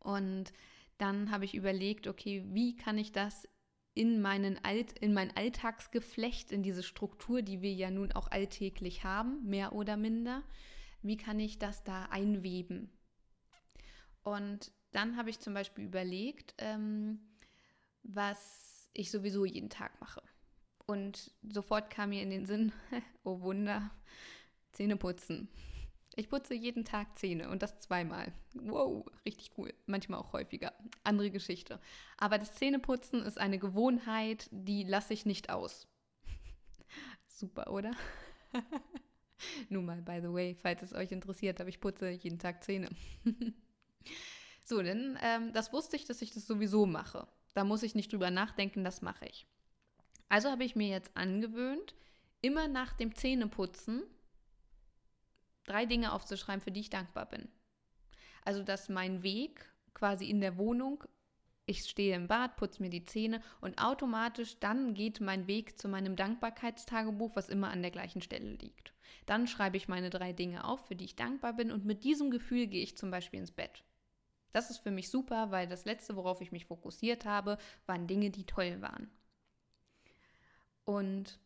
und 0.00 0.52
dann 0.98 1.30
habe 1.30 1.44
ich 1.44 1.54
überlegt, 1.54 2.06
okay, 2.06 2.44
wie 2.48 2.76
kann 2.76 2.98
ich 2.98 3.12
das 3.12 3.48
in, 3.94 4.20
meinen 4.20 4.62
Alt, 4.64 4.92
in 4.98 5.12
mein 5.12 5.36
Alltagsgeflecht, 5.36 6.52
in 6.52 6.62
diese 6.62 6.82
Struktur, 6.82 7.42
die 7.42 7.62
wir 7.62 7.72
ja 7.72 7.90
nun 7.90 8.12
auch 8.12 8.30
alltäglich 8.30 9.04
haben, 9.04 9.44
mehr 9.44 9.72
oder 9.72 9.96
minder, 9.96 10.42
wie 11.02 11.16
kann 11.16 11.40
ich 11.40 11.58
das 11.58 11.84
da 11.84 12.04
einweben? 12.04 12.90
Und 14.22 14.72
dann 14.92 15.16
habe 15.16 15.30
ich 15.30 15.40
zum 15.40 15.54
Beispiel 15.54 15.84
überlegt, 15.84 16.54
ähm, 16.58 17.20
was 18.02 18.88
ich 18.92 19.10
sowieso 19.10 19.44
jeden 19.44 19.70
Tag 19.70 20.00
mache. 20.00 20.22
Und 20.86 21.32
sofort 21.42 21.90
kam 21.90 22.10
mir 22.10 22.22
in 22.22 22.30
den 22.30 22.46
Sinn, 22.46 22.72
oh 23.24 23.40
Wunder, 23.40 23.90
Zähne 24.72 24.96
putzen. 24.96 25.48
Ich 26.18 26.28
putze 26.28 26.52
jeden 26.52 26.84
Tag 26.84 27.16
Zähne 27.16 27.48
und 27.48 27.62
das 27.62 27.78
zweimal. 27.78 28.32
Wow, 28.54 29.06
richtig 29.24 29.52
cool. 29.56 29.72
Manchmal 29.86 30.18
auch 30.18 30.32
häufiger. 30.32 30.72
Andere 31.04 31.30
Geschichte. 31.30 31.78
Aber 32.16 32.38
das 32.38 32.56
Zähneputzen 32.56 33.22
ist 33.22 33.38
eine 33.38 33.56
Gewohnheit, 33.56 34.48
die 34.50 34.82
lasse 34.82 35.14
ich 35.14 35.26
nicht 35.26 35.48
aus. 35.48 35.86
Super, 37.28 37.72
oder? 37.72 37.92
Nur 39.68 39.84
mal, 39.84 40.02
by 40.02 40.18
the 40.20 40.32
way, 40.32 40.56
falls 40.56 40.82
es 40.82 40.92
euch 40.92 41.12
interessiert, 41.12 41.60
aber 41.60 41.68
ich 41.68 41.78
putze 41.78 42.08
jeden 42.08 42.40
Tag 42.40 42.64
Zähne. 42.64 42.88
so, 44.64 44.82
denn 44.82 45.16
ähm, 45.22 45.52
das 45.52 45.72
wusste 45.72 45.94
ich, 45.94 46.04
dass 46.04 46.20
ich 46.20 46.32
das 46.32 46.48
sowieso 46.48 46.84
mache. 46.84 47.28
Da 47.54 47.62
muss 47.62 47.84
ich 47.84 47.94
nicht 47.94 48.12
drüber 48.12 48.32
nachdenken, 48.32 48.82
das 48.82 49.02
mache 49.02 49.26
ich. 49.26 49.46
Also 50.28 50.50
habe 50.50 50.64
ich 50.64 50.74
mir 50.74 50.88
jetzt 50.88 51.16
angewöhnt, 51.16 51.94
immer 52.40 52.66
nach 52.66 52.92
dem 52.92 53.14
Zähneputzen 53.14 54.02
drei 55.68 55.86
Dinge 55.86 56.12
aufzuschreiben, 56.12 56.60
für 56.60 56.70
die 56.70 56.80
ich 56.80 56.90
dankbar 56.90 57.26
bin. 57.26 57.48
Also, 58.44 58.62
dass 58.62 58.88
mein 58.88 59.22
Weg 59.22 59.70
quasi 59.94 60.28
in 60.28 60.40
der 60.40 60.56
Wohnung, 60.56 61.04
ich 61.66 61.84
stehe 61.84 62.16
im 62.16 62.28
Bad, 62.28 62.56
putze 62.56 62.82
mir 62.82 62.88
die 62.88 63.04
Zähne 63.04 63.42
und 63.60 63.78
automatisch 63.78 64.58
dann 64.58 64.94
geht 64.94 65.20
mein 65.20 65.46
Weg 65.46 65.78
zu 65.78 65.88
meinem 65.88 66.16
Dankbarkeitstagebuch, 66.16 67.36
was 67.36 67.48
immer 67.48 67.70
an 67.70 67.82
der 67.82 67.90
gleichen 67.90 68.22
Stelle 68.22 68.52
liegt. 68.52 68.94
Dann 69.26 69.46
schreibe 69.46 69.76
ich 69.76 69.88
meine 69.88 70.08
drei 70.08 70.32
Dinge 70.32 70.64
auf, 70.64 70.86
für 70.86 70.96
die 70.96 71.04
ich 71.04 71.16
dankbar 71.16 71.52
bin 71.52 71.70
und 71.70 71.84
mit 71.84 72.04
diesem 72.04 72.30
Gefühl 72.30 72.66
gehe 72.66 72.82
ich 72.82 72.96
zum 72.96 73.10
Beispiel 73.10 73.40
ins 73.40 73.52
Bett. 73.52 73.84
Das 74.52 74.70
ist 74.70 74.78
für 74.78 74.90
mich 74.90 75.10
super, 75.10 75.50
weil 75.50 75.68
das 75.68 75.84
letzte, 75.84 76.16
worauf 76.16 76.40
ich 76.40 76.52
mich 76.52 76.64
fokussiert 76.64 77.26
habe, 77.26 77.58
waren 77.86 78.06
Dinge, 78.06 78.30
die 78.30 78.44
toll 78.44 78.80
waren. 78.80 79.10
Und 80.84 81.38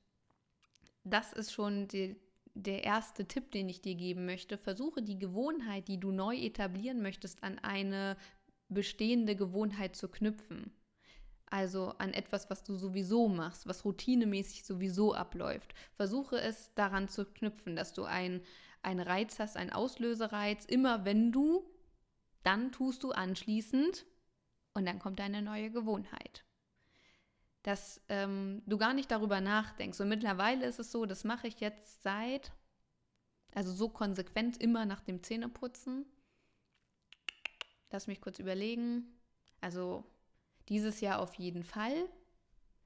das 1.02 1.32
ist 1.32 1.52
schon 1.52 1.88
die, 1.88 2.16
der 2.54 2.84
erste 2.84 3.26
Tipp, 3.26 3.50
den 3.50 3.68
ich 3.68 3.80
dir 3.80 3.94
geben 3.94 4.26
möchte. 4.26 4.58
Versuche 4.58 5.02
die 5.02 5.18
Gewohnheit, 5.18 5.88
die 5.88 5.98
du 5.98 6.10
neu 6.10 6.36
etablieren 6.36 7.02
möchtest, 7.02 7.42
an 7.42 7.58
eine 7.58 8.16
bestehende 8.68 9.36
Gewohnheit 9.36 9.96
zu 9.96 10.08
knüpfen. 10.08 10.72
Also 11.46 11.90
an 11.98 12.14
etwas, 12.14 12.48
was 12.48 12.62
du 12.62 12.76
sowieso 12.76 13.28
machst, 13.28 13.66
was 13.66 13.84
routinemäßig 13.84 14.64
sowieso 14.64 15.14
abläuft. 15.14 15.74
Versuche 15.94 16.40
es 16.40 16.72
daran 16.74 17.08
zu 17.08 17.26
knüpfen, 17.26 17.76
dass 17.76 17.92
du 17.92 18.04
einen 18.04 18.42
Reiz 18.82 19.38
hast, 19.38 19.56
einen 19.56 19.72
Auslösereiz. 19.72 20.64
Immer 20.64 21.04
wenn 21.04 21.30
du, 21.30 21.70
dann 22.42 22.72
tust 22.72 23.02
du 23.02 23.12
anschließend 23.12 24.06
und 24.74 24.86
dann 24.86 24.98
kommt 24.98 25.20
eine 25.20 25.42
neue 25.42 25.70
Gewohnheit 25.70 26.46
dass 27.62 28.00
ähm, 28.08 28.62
du 28.66 28.76
gar 28.76 28.94
nicht 28.94 29.10
darüber 29.10 29.40
nachdenkst. 29.40 30.00
Und 30.00 30.08
mittlerweile 30.08 30.66
ist 30.66 30.78
es 30.78 30.90
so, 30.90 31.06
das 31.06 31.24
mache 31.24 31.46
ich 31.46 31.60
jetzt 31.60 32.02
seit, 32.02 32.52
also 33.54 33.72
so 33.72 33.88
konsequent 33.88 34.60
immer 34.60 34.84
nach 34.84 35.00
dem 35.00 35.22
Zähneputzen. 35.22 36.06
Lass 37.90 38.06
mich 38.06 38.20
kurz 38.20 38.38
überlegen. 38.38 39.04
Also 39.60 40.04
dieses 40.68 41.00
Jahr 41.00 41.20
auf 41.20 41.34
jeden 41.34 41.62
Fall. 41.62 42.08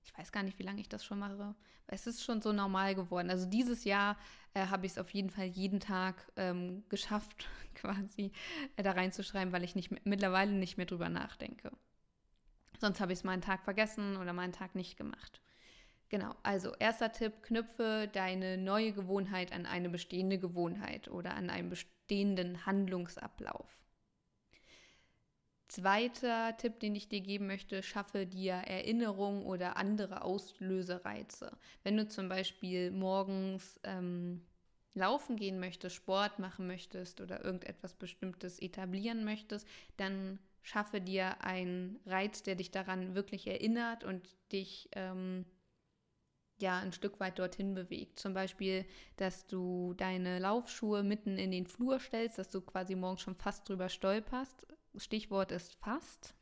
Ich 0.04 0.16
weiß 0.16 0.30
gar 0.30 0.42
nicht, 0.42 0.59
wie 0.59 0.64
lange 0.64 0.80
ich 0.80 0.88
das 0.88 1.04
schon 1.04 1.18
mache. 1.18 1.54
Es 1.87 2.06
ist 2.06 2.23
schon 2.23 2.42
so 2.42 2.52
normal 2.52 2.95
geworden. 2.95 3.30
Also 3.30 3.47
dieses 3.47 3.85
Jahr 3.85 4.18
äh, 4.54 4.66
habe 4.66 4.87
ich 4.87 4.92
es 4.92 4.99
auf 4.99 5.11
jeden 5.11 5.30
Fall 5.30 5.47
jeden 5.47 5.80
Tag 5.80 6.30
ähm, 6.37 6.85
geschafft, 6.88 7.49
quasi 7.75 8.33
äh, 8.76 8.83
da 8.83 8.92
reinzuschreiben, 8.92 9.52
weil 9.52 9.64
ich 9.64 9.75
nicht 9.75 10.04
mittlerweile 10.04 10.52
nicht 10.52 10.76
mehr 10.76 10.87
drüber 10.87 11.09
nachdenke. 11.09 11.73
Sonst 12.80 13.00
habe 13.00 13.12
ich 13.12 13.21
es 13.21 13.25
mal 13.25 13.33
einen 13.33 13.42
Tag 13.42 13.64
vergessen 13.64 14.16
oder 14.16 14.33
mal 14.33 14.42
einen 14.42 14.52
Tag 14.52 14.75
nicht 14.75 14.97
gemacht. 14.97 15.40
Genau, 16.09 16.35
also 16.45 16.73
erster 16.78 17.11
Tipp, 17.11 17.42
knüpfe 17.42 18.09
deine 18.12 18.59
neue 18.59 18.92
Gewohnheit 18.92 19.52
an 19.52 19.66
eine 19.66 19.88
bestehende 19.88 20.38
Gewohnheit 20.38 21.09
oder 21.09 21.35
an 21.35 21.50
einen 21.50 21.68
bestehenden 21.68 22.64
Handlungsablauf. 22.64 23.66
Zweiter 25.68 26.56
Tipp, 26.59 26.78
den 26.78 26.95
ich 26.95 27.09
dir 27.09 27.21
geben 27.21 27.49
möchte, 27.49 27.83
schaffe 27.83 28.25
dir 28.25 28.52
Erinnerungen 28.52 29.45
oder 29.45 29.76
andere 29.76 30.23
Auslösereize. 30.23 31.59
Wenn 31.83 31.97
du 31.97 32.06
zum 32.06 32.28
Beispiel 32.28 32.92
morgens 32.92 33.80
ähm, 33.83 34.47
laufen 34.95 35.37
gehen 35.37 35.59
möchtest, 35.59 35.97
Sport 35.97 36.38
machen 36.38 36.68
möchtest 36.68 37.21
oder 37.21 37.45
irgendetwas 37.45 37.95
Bestimmtes 37.95 38.61
etablieren 38.61 39.25
möchtest, 39.25 39.66
dann 39.97 40.38
schaffe 40.66 41.00
dir 41.00 41.42
einen 41.44 42.00
Reiz, 42.06 42.42
der 42.42 42.56
dich 42.56 42.73
daran 42.73 43.14
wirklich 43.14 43.46
erinnert 43.46 44.02
und 44.02 44.28
dich 44.50 44.88
ähm, 44.92 45.46
ja 46.58 46.80
ein 46.80 46.92
Stück 46.92 47.20
weit 47.20 47.38
dorthin 47.38 47.75
bewegt. 47.75 48.18
Zum 48.18 48.35
Beispiel, 48.35 48.85
dass 49.16 49.46
du 49.46 49.94
deine 49.94 50.40
Laufschuhe 50.40 51.04
mitten 51.04 51.38
in 51.38 51.52
den 51.52 51.68
Flur 51.68 52.00
stellst, 52.00 52.38
dass 52.38 52.50
du 52.50 52.61
quasi 52.61 52.96
morgens 52.96 53.20
schon 53.20 53.37
fast 53.37 53.68
drüber 53.68 53.88
stolperst. 53.88 54.66
Stichwort 54.96 55.52
ist 55.52 55.75
fast. 55.76 56.35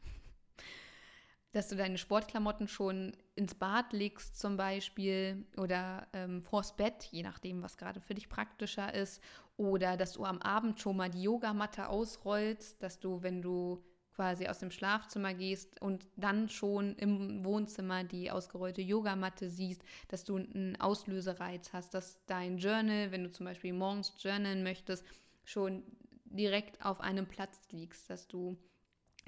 Dass 1.53 1.69
du 1.69 1.77
deine 1.77 1.99
Sportklamotten 1.99 2.67
schon 2.67 3.15
ins 3.35 3.55
Bad 3.55 3.93
legst 3.93 4.41
zum 4.41 4.57
Beispiel 4.57 5.47
oder 5.59 6.09
ähm, 6.15 6.41
vors 6.41 6.75
Bett, 6.77 7.05
je 7.11 7.23
nachdem, 7.23 7.63
was 7.63 7.77
gerade 7.77 8.01
für 8.01 8.15
dich 8.15 8.31
praktischer 8.31 8.95
ist. 8.95 9.23
Oder 9.59 9.99
dass 9.99 10.15
du 10.15 10.25
am 10.25 10.41
Abend 10.41 10.81
schon 10.81 10.97
mal 10.97 11.11
die 11.11 11.23
Yogamatte 11.23 11.91
ausrollst, 11.91 12.83
dass 12.83 12.99
du, 12.99 13.23
wenn 13.23 13.43
du 13.43 13.85
quasi 14.15 14.47
aus 14.47 14.59
dem 14.59 14.71
Schlafzimmer 14.71 15.35
gehst 15.35 15.81
und 15.81 16.07
dann 16.17 16.49
schon 16.49 16.95
im 16.97 17.45
Wohnzimmer 17.45 18.05
die 18.05 18.31
ausgerollte 18.31 18.83
Yogamatte 18.83 19.51
siehst, 19.51 19.83
dass 20.09 20.25
du 20.25 20.37
einen 20.37 20.81
Auslösereiz 20.81 21.73
hast, 21.73 21.95
dass 21.95 22.25
dein 22.27 22.59
Journal, 22.59 23.11
wenn 23.11 23.25
du 23.25 23.31
zum 23.31 23.47
Beispiel 23.47 23.73
morgens 23.73 24.13
journalen 24.19 24.63
möchtest, 24.63 25.05
schon 25.45 25.83
direkt 26.25 26.85
auf 26.85 27.01
einem 27.01 27.27
Platz 27.27 27.59
liegst, 27.71 28.09
dass 28.09 28.29
du 28.29 28.57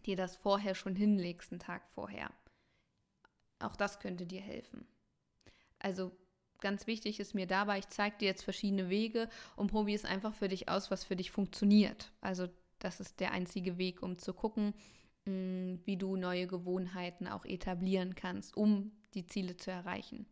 dir 0.05 0.17
das 0.17 0.37
vorher 0.37 0.75
schon 0.75 0.95
hinlegst, 0.95 1.53
einen 1.53 1.61
Tag 1.61 1.89
vorher. 1.89 2.31
Auch 3.59 3.77
das 3.77 3.99
könnte 3.99 4.27
dir 4.27 4.41
helfen. 4.41 4.87
Also 5.79 6.13
ganz 6.61 6.87
wichtig 6.87 7.21
ist 7.21 7.35
mir 7.35 7.47
dabei, 7.47 7.79
ich 7.79 7.89
zeige 7.89 8.19
dir 8.19 8.27
jetzt 8.27 8.45
verschiedene 8.45 8.89
Wege 8.89 9.29
und 9.57 9.71
probiere 9.71 9.97
es 9.97 10.05
einfach 10.05 10.35
für 10.35 10.49
dich 10.49 10.69
aus, 10.69 10.91
was 10.91 11.05
für 11.05 11.17
dich 11.17 11.31
funktioniert. 11.31 12.13
Also 12.21 12.49
das 12.79 13.01
ist 13.01 13.21
der 13.21 13.33
einzige 13.33 13.79
Weg, 13.79 14.03
um 14.03 14.19
zu 14.19 14.35
gucken, 14.35 14.75
mm, 15.25 15.77
wie 15.85 15.97
du 15.97 16.17
neue 16.17 16.47
Gewohnheiten 16.47 17.27
auch 17.27 17.45
etablieren 17.45 18.15
kannst, 18.15 18.57
um 18.57 18.93
die 19.15 19.27
Ziele 19.27 19.57
zu 19.57 19.71
erreichen. 19.71 20.27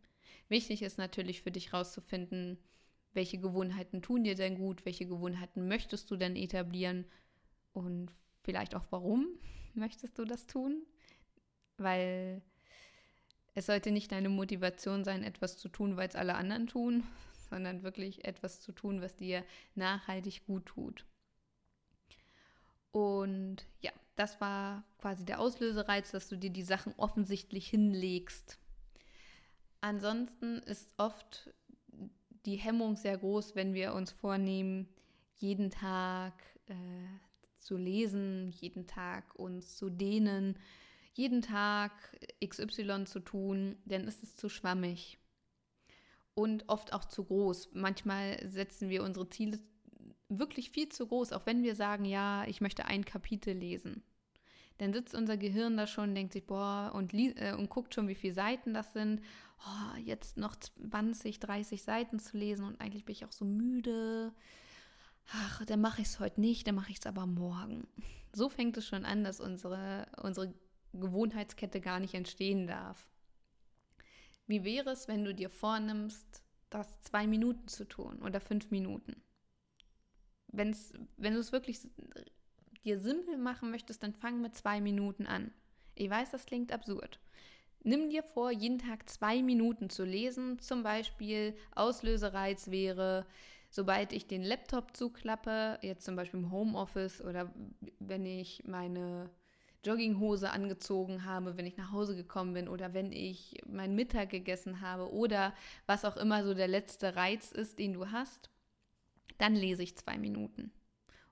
Wichtig 0.47 0.81
ist 0.81 0.97
natürlich 0.97 1.41
für 1.41 1.51
dich 1.51 1.71
herauszufinden, 1.71 2.57
welche 3.13 3.39
Gewohnheiten 3.39 4.01
tun 4.01 4.23
dir 4.23 4.35
denn 4.35 4.55
gut, 4.55 4.85
welche 4.85 5.07
Gewohnheiten 5.07 5.67
möchtest 5.67 6.11
du 6.11 6.17
denn 6.17 6.35
etablieren 6.35 7.05
und 7.73 8.11
vielleicht 8.43 8.75
auch 8.75 8.85
warum 8.91 9.27
möchtest 9.73 10.19
du 10.19 10.25
das 10.25 10.45
tun, 10.45 10.85
weil 11.77 12.41
es 13.53 13.65
sollte 13.65 13.91
nicht 13.91 14.11
deine 14.11 14.29
Motivation 14.29 15.03
sein, 15.03 15.23
etwas 15.23 15.57
zu 15.57 15.69
tun, 15.69 15.97
weil 15.97 16.09
es 16.09 16.15
alle 16.15 16.35
anderen 16.35 16.67
tun, 16.67 17.03
sondern 17.49 17.83
wirklich 17.83 18.25
etwas 18.25 18.61
zu 18.61 18.71
tun, 18.71 19.01
was 19.01 19.15
dir 19.15 19.43
nachhaltig 19.75 20.45
gut 20.45 20.65
tut. 20.65 21.05
Und 22.95 23.57
ja, 23.81 23.91
das 24.15 24.39
war 24.39 24.85
quasi 24.99 25.25
der 25.25 25.41
Auslösereiz, 25.41 26.11
dass 26.11 26.29
du 26.29 26.37
dir 26.37 26.49
die 26.49 26.63
Sachen 26.63 26.93
offensichtlich 26.95 27.67
hinlegst. 27.67 28.57
Ansonsten 29.81 30.59
ist 30.59 30.93
oft 30.95 31.53
die 32.45 32.55
Hemmung 32.55 32.95
sehr 32.95 33.17
groß, 33.17 33.53
wenn 33.53 33.73
wir 33.73 33.93
uns 33.93 34.11
vornehmen, 34.11 34.87
jeden 35.35 35.71
Tag 35.71 36.41
äh, 36.67 36.73
zu 37.59 37.75
lesen, 37.75 38.47
jeden 38.61 38.87
Tag 38.87 39.35
uns 39.35 39.75
zu 39.75 39.89
dehnen, 39.89 40.57
jeden 41.15 41.41
Tag 41.41 41.91
XY 42.41 43.03
zu 43.03 43.19
tun, 43.19 43.75
dann 43.83 44.07
ist 44.07 44.23
es 44.23 44.37
zu 44.37 44.47
schwammig 44.47 45.17
und 46.33 46.69
oft 46.69 46.93
auch 46.93 47.03
zu 47.03 47.25
groß. 47.25 47.71
Manchmal 47.73 48.39
setzen 48.47 48.87
wir 48.87 49.03
unsere 49.03 49.27
Ziele 49.27 49.59
wirklich 50.29 50.71
viel 50.71 50.89
zu 50.89 51.07
groß, 51.07 51.33
auch 51.33 51.45
wenn 51.45 51.63
wir 51.63 51.75
sagen, 51.75 52.05
ja, 52.05 52.45
ich 52.47 52.61
möchte 52.61 52.85
ein 52.85 53.05
Kapitel 53.05 53.53
lesen. 53.53 54.03
Dann 54.77 54.93
sitzt 54.93 55.15
unser 55.15 55.37
Gehirn 55.37 55.77
da 55.77 55.87
schon 55.87 56.09
und 56.09 56.15
denkt 56.15 56.33
sich, 56.33 56.45
boah, 56.45 56.91
und, 56.93 57.13
äh, 57.13 57.53
und 57.57 57.69
guckt 57.69 57.93
schon, 57.93 58.07
wie 58.07 58.15
viele 58.15 58.33
Seiten 58.33 58.73
das 58.73 58.91
sind. 58.93 59.21
Oh, 59.59 59.97
jetzt 59.99 60.37
noch 60.37 60.55
20, 60.55 61.39
30 61.39 61.81
Seiten 61.81 62.19
zu 62.19 62.37
lesen 62.37 62.65
und 62.65 62.81
eigentlich 62.81 63.05
bin 63.05 63.13
ich 63.13 63.25
auch 63.25 63.31
so 63.31 63.45
müde. 63.45 64.33
Ach, 65.31 65.63
dann 65.65 65.81
mache 65.81 66.01
ich 66.01 66.07
es 66.07 66.19
heute 66.19 66.41
nicht, 66.41 66.67
dann 66.67 66.75
mache 66.75 66.91
ich 66.91 66.99
es 66.99 67.05
aber 67.05 67.25
morgen. 67.25 67.87
So 68.37 68.49
fängt 68.49 68.75
es 68.75 68.85
schon 68.85 69.05
an, 69.05 69.23
dass 69.23 69.39
unsere, 69.39 70.07
unsere 70.21 70.53
Gewohnheitskette 70.91 71.79
gar 71.79 72.01
nicht 72.01 72.13
entstehen 72.13 72.67
darf. 72.67 73.07
Wie 74.45 74.65
wäre 74.65 74.89
es, 74.89 75.07
wenn 75.07 75.23
du 75.23 75.33
dir 75.33 75.49
vornimmst, 75.49 76.43
das 76.69 76.99
zwei 76.99 77.27
Minuten 77.27 77.69
zu 77.69 77.87
tun 77.87 78.21
oder 78.21 78.41
fünf 78.41 78.71
Minuten? 78.71 79.15
Wenn's, 80.57 80.93
wenn 81.17 81.33
du 81.33 81.39
es 81.39 81.51
wirklich 81.51 81.79
dir 82.83 82.99
simpel 82.99 83.37
machen 83.37 83.71
möchtest, 83.71 84.03
dann 84.03 84.13
fang 84.13 84.41
mit 84.41 84.55
zwei 84.55 84.79
Minuten 84.79 85.25
an. 85.25 85.51
Ich 85.95 86.09
weiß, 86.09 86.31
das 86.31 86.45
klingt 86.45 86.71
absurd. 86.71 87.19
Nimm 87.83 88.09
dir 88.09 88.23
vor, 88.23 88.51
jeden 88.51 88.79
Tag 88.79 89.09
zwei 89.09 89.41
Minuten 89.43 89.89
zu 89.89 90.05
lesen. 90.05 90.59
Zum 90.59 90.83
Beispiel 90.83 91.55
Auslösereiz 91.75 92.71
wäre, 92.71 93.25
sobald 93.69 94.11
ich 94.11 94.27
den 94.27 94.43
Laptop 94.43 94.95
zuklappe, 94.95 95.79
jetzt 95.81 96.05
zum 96.05 96.15
Beispiel 96.15 96.39
im 96.39 96.51
Homeoffice 96.51 97.21
oder 97.21 97.53
wenn 97.99 98.25
ich 98.25 98.63
meine 98.65 99.29
Jogginghose 99.83 100.49
angezogen 100.49 101.25
habe, 101.25 101.57
wenn 101.57 101.67
ich 101.67 101.77
nach 101.77 101.91
Hause 101.91 102.15
gekommen 102.15 102.53
bin 102.53 102.67
oder 102.67 102.93
wenn 102.93 103.11
ich 103.11 103.61
meinen 103.67 103.95
Mittag 103.95 104.31
gegessen 104.31 104.81
habe 104.81 105.13
oder 105.13 105.53
was 105.85 106.05
auch 106.05 106.17
immer 106.17 106.43
so 106.43 106.55
der 106.55 106.67
letzte 106.67 107.15
Reiz 107.15 107.51
ist, 107.51 107.77
den 107.77 107.93
du 107.93 108.11
hast, 108.11 108.49
dann 109.37 109.55
lese 109.55 109.83
ich 109.83 109.97
zwei 109.97 110.17
Minuten 110.17 110.71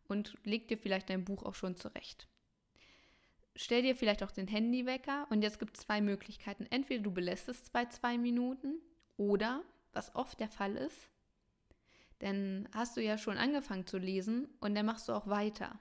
und 0.07 0.37
leg 0.43 0.67
dir 0.67 0.77
vielleicht 0.77 1.09
dein 1.09 1.25
Buch 1.25 1.43
auch 1.43 1.55
schon 1.55 1.75
zurecht. 1.75 2.27
Stell 3.55 3.83
dir 3.83 3.95
vielleicht 3.95 4.23
auch 4.23 4.31
den 4.31 4.47
Handywecker 4.47 5.27
und 5.29 5.43
jetzt 5.43 5.59
gibt 5.59 5.77
es 5.77 5.83
zwei 5.83 6.01
Möglichkeiten. 6.01 6.65
Entweder 6.69 7.03
du 7.03 7.11
belässt 7.11 7.49
es 7.49 7.69
bei 7.69 7.85
zwei 7.85 8.17
Minuten 8.17 8.81
oder, 9.17 9.61
was 9.91 10.15
oft 10.15 10.39
der 10.39 10.49
Fall 10.49 10.75
ist, 10.75 11.09
dann 12.19 12.67
hast 12.73 12.97
du 12.97 13.01
ja 13.01 13.17
schon 13.17 13.37
angefangen 13.37 13.85
zu 13.85 13.97
lesen 13.97 14.47
und 14.59 14.73
dann 14.75 14.85
machst 14.85 15.07
du 15.07 15.13
auch 15.13 15.27
weiter. 15.27 15.79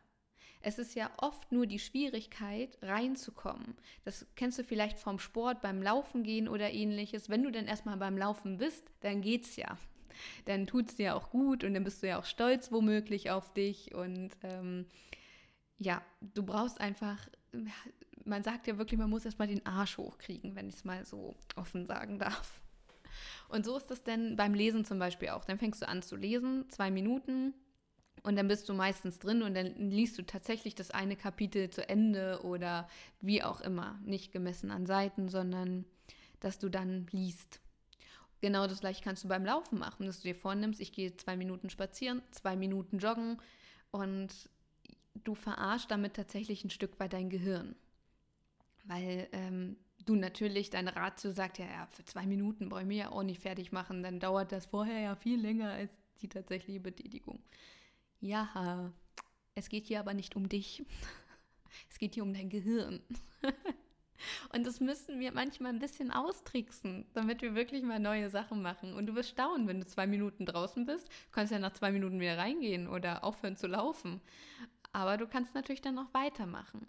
Es 0.61 0.79
ist 0.79 0.95
ja 0.95 1.11
oft 1.17 1.51
nur 1.51 1.67
die 1.67 1.79
Schwierigkeit, 1.79 2.79
reinzukommen. 2.83 3.77
Das 4.05 4.27
kennst 4.37 4.59
du 4.59 4.65
vielleicht 4.65 4.99
vom 4.99 5.19
Sport, 5.19 5.61
beim 5.61 5.83
Laufen 5.83 6.23
gehen 6.23 6.49
oder 6.49 6.71
ähnliches. 6.71 7.29
Wenn 7.29 7.43
du 7.43 7.51
dann 7.51 7.67
erstmal 7.67 7.97
beim 7.97 8.17
Laufen 8.17 8.59
bist, 8.59 8.85
dann 9.01 9.23
geht's 9.23 9.57
ja. 9.57 9.77
Dann 10.45 10.67
tut 10.67 10.89
es 10.89 10.97
dir 10.97 11.17
auch 11.17 11.31
gut 11.31 11.65
und 11.65 11.75
dann 11.75 11.85
bist 11.85 12.03
du 12.03 12.09
ja 12.09 12.19
auch 12.19 12.25
stolz 12.25 12.73
womöglich 12.73 13.31
auf 13.31 13.53
dich. 13.53 13.95
Und 13.95 14.31
ähm, 14.43 14.87
ja, 15.79 16.03
du 16.21 16.43
brauchst 16.43 16.81
einfach, 16.81 17.19
man 18.25 18.43
sagt 18.43 18.67
ja 18.67 18.79
wirklich, 18.79 18.99
man 18.99 19.11
muss 19.11 19.25
erstmal 19.25 19.49
den 19.49 19.65
Arsch 19.67 19.99
hochkriegen, 19.99 20.55
wenn 20.55 20.69
ich 20.69 20.77
es 20.77 20.85
mal 20.85 21.05
so 21.05 21.35
offen 21.57 21.87
sagen 21.87 22.19
darf. 22.19 22.61
Und 23.49 23.65
so 23.67 23.77
ist 23.77 23.91
es 23.91 24.03
denn 24.03 24.37
beim 24.37 24.55
Lesen 24.55 24.85
zum 24.85 24.99
Beispiel 24.99 25.31
auch. 25.31 25.45
Dann 25.45 25.59
fängst 25.59 25.83
du 25.83 25.89
an 25.89 26.03
zu 26.03 26.17
lesen, 26.17 26.65
zwei 26.71 26.91
Minuten, 26.91 27.55
und 28.23 28.37
dann 28.37 28.49
bist 28.49 28.69
du 28.69 28.75
meistens 28.75 29.19
drin 29.19 29.43
und 29.43 29.55
dann 29.55 29.75
liest 29.91 30.17
du 30.17 30.23
tatsächlich 30.23 30.75
das 30.75 30.91
eine 30.91 31.17
Kapitel 31.17 31.71
zu 31.71 31.89
Ende 31.89 32.41
oder 32.45 32.89
wie 33.21 33.43
auch 33.43 33.61
immer. 33.61 33.99
Nicht 34.05 34.33
gemessen 34.33 34.71
an 34.71 34.87
Seiten, 34.87 35.29
sondern 35.29 35.85
dass 36.39 36.59
du 36.59 36.69
dann 36.69 37.07
liest. 37.11 37.61
Genau 38.43 38.67
das 38.67 38.81
gleiche 38.81 39.03
kannst 39.03 39.25
du 39.25 39.29
beim 39.29 39.47
Laufen 39.47 39.79
machen, 39.79 40.05
dass 40.05 40.21
du 40.21 40.29
dir 40.29 40.35
vornimmst, 40.35 40.81
ich 40.81 40.93
gehe 40.93 41.17
zwei 41.17 41.37
Minuten 41.37 41.71
spazieren, 41.71 42.21
zwei 42.31 42.57
Minuten 42.57 42.99
joggen 42.99 43.41
und 43.91 44.51
du 45.15 45.35
verarschst 45.35 45.91
damit 45.91 46.15
tatsächlich 46.15 46.63
ein 46.63 46.71
Stück 46.71 47.01
weit 47.01 47.15
dein 47.15 47.31
Gehirn. 47.31 47.75
Weil 48.85 49.29
ähm, 49.33 49.77
du 50.05 50.17
natürlich, 50.17 50.69
deine 50.69 50.95
Ratio 50.95 51.31
sagt 51.31 51.59
ja, 51.59 51.67
ja, 51.67 51.87
für 51.87 52.05
zwei 52.05 52.27
Minuten 52.27 52.69
brauche 52.69 52.83
ich 52.83 52.87
mich 52.87 52.99
ja 52.99 53.11
auch 53.11 53.23
nicht 53.23 53.41
fertig 53.41 53.73
machen, 53.73 54.03
dann 54.03 54.21
dauert 54.21 54.53
das 54.53 54.67
vorher 54.67 55.01
ja 55.01 55.15
viel 55.17 55.41
länger 55.41 55.71
als 55.71 55.97
die 56.21 56.29
tatsächliche 56.29 56.81
Betätigung 56.81 57.41
ja, 58.23 58.93
es 59.55 59.69
geht 59.69 59.87
hier 59.87 60.01
aber 60.01 60.15
nicht 60.15 60.35
um 60.37 60.49
dich. 60.49 60.83
Es 61.89 61.99
geht 61.99 62.13
hier 62.13 62.23
um 62.23 62.35
dein 62.35 62.51
Gehirn. 62.51 63.01
Und 64.53 64.67
das 64.67 64.81
müssen 64.81 65.21
wir 65.21 65.33
manchmal 65.33 65.73
ein 65.73 65.79
bisschen 65.79 66.11
austricksen, 66.11 67.07
damit 67.15 67.43
wir 67.43 67.55
wirklich 67.55 67.83
mal 67.83 67.99
neue 67.99 68.31
Sachen 68.31 68.63
machen. 68.63 68.95
Und 68.95 69.07
du 69.07 69.15
wirst 69.15 69.31
staunen, 69.31 69.67
wenn 69.67 69.81
du 69.81 69.87
zwei 69.87 70.07
Minuten 70.07 70.47
draußen 70.47 70.87
bist. 70.87 71.09
Du 71.09 71.33
kannst 71.33 71.53
ja 71.53 71.59
nach 71.59 71.73
zwei 71.73 71.93
Minuten 71.93 72.21
wieder 72.21 72.39
reingehen 72.39 72.89
oder 72.89 73.25
aufhören 73.25 73.57
zu 73.57 73.67
laufen. 73.67 74.21
Aber 74.93 75.17
du 75.17 75.27
kannst 75.27 75.55
natürlich 75.55 75.81
dann 75.81 75.95
noch 75.95 76.13
weitermachen. 76.13 76.87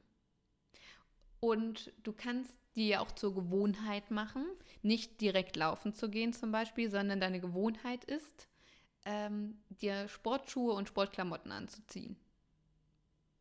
Und 1.39 1.91
du 2.03 2.13
kannst 2.13 2.57
dir 2.75 3.01
auch 3.01 3.11
zur 3.11 3.35
Gewohnheit 3.35 4.11
machen, 4.11 4.45
nicht 4.81 5.19
direkt 5.21 5.55
laufen 5.55 5.93
zu 5.93 6.09
gehen 6.09 6.33
zum 6.33 6.51
Beispiel, 6.51 6.89
sondern 6.89 7.19
deine 7.19 7.39
Gewohnheit 7.39 8.05
ist, 8.05 8.47
ähm, 9.05 9.61
dir 9.69 10.07
Sportschuhe 10.07 10.73
und 10.73 10.87
Sportklamotten 10.87 11.51
anzuziehen. 11.51 12.15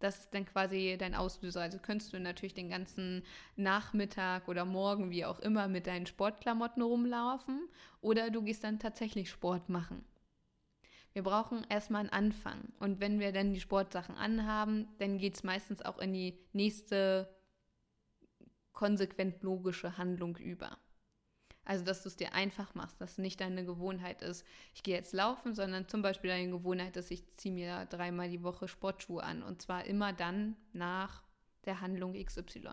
Das 0.03 0.19
ist 0.19 0.35
dann 0.35 0.47
quasi 0.47 0.97
dein 0.99 1.15
Auslöser. 1.15 1.61
Also 1.61 1.79
könntest 1.79 2.13
du 2.13 2.19
natürlich 2.19 2.55
den 2.55 2.69
ganzen 2.69 3.23
Nachmittag 3.55 4.49
oder 4.49 4.65
Morgen, 4.65 5.11
wie 5.11 5.25
auch 5.25 5.39
immer, 5.39 5.69
mit 5.69 5.87
deinen 5.87 6.07
Sportklamotten 6.07 6.83
rumlaufen 6.83 7.69
oder 8.01 8.31
du 8.31 8.43
gehst 8.43 8.65
dann 8.65 8.81
tatsächlich 8.81 9.31
Sport 9.31 9.69
machen. 9.69 10.05
Wir 11.13 11.23
brauchen 11.23 11.65
erstmal 11.69 12.01
einen 12.01 12.11
Anfang. 12.11 12.73
Und 12.81 12.99
wenn 12.99 13.21
wir 13.21 13.33
dann 13.33 13.53
die 13.53 13.61
Sportsachen 13.61 14.17
anhaben, 14.17 14.89
dann 14.99 15.19
geht 15.19 15.37
es 15.37 15.45
meistens 15.45 15.83
auch 15.83 15.99
in 15.99 16.13
die 16.13 16.37
nächste 16.53 17.29
konsequent 18.73 19.41
logische 19.45 19.99
Handlung 19.99 20.37
über. 20.37 20.79
Also, 21.65 21.85
dass 21.85 22.03
du 22.03 22.09
es 22.09 22.17
dir 22.17 22.35
einfach 22.35 22.75
machst, 22.75 23.01
dass 23.01 23.19
nicht 23.19 23.41
deine 23.41 23.65
Gewohnheit 23.65 24.21
ist, 24.21 24.45
ich 24.75 24.83
gehe 24.83 24.97
jetzt 24.97 25.13
laufen, 25.13 25.55
sondern 25.55 25.89
zum 25.89 26.03
Beispiel 26.03 26.31
deine 26.31 26.51
Gewohnheit 26.51 26.97
ist, 26.97 27.11
ich 27.11 27.33
ziehe 27.35 27.55
mir 27.55 27.87
dreimal 27.87 28.29
die 28.29 28.43
Woche 28.43 28.67
Sportschuhe 28.67 29.23
an 29.23 29.43
und 29.43 29.63
zwar 29.63 29.85
immer 29.85 30.13
dann 30.13 30.57
nach 30.73 31.23
der 31.65 31.81
Handlung 31.81 32.15
XY. 32.15 32.71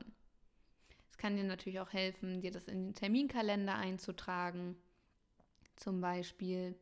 Es 1.11 1.17
kann 1.17 1.35
dir 1.35 1.43
natürlich 1.43 1.79
auch 1.79 1.93
helfen, 1.93 2.41
dir 2.41 2.51
das 2.51 2.67
in 2.67 2.87
den 2.87 2.95
Terminkalender 2.95 3.75
einzutragen 3.75 4.75
zum 5.79 6.01
Beispiel. 6.01 6.75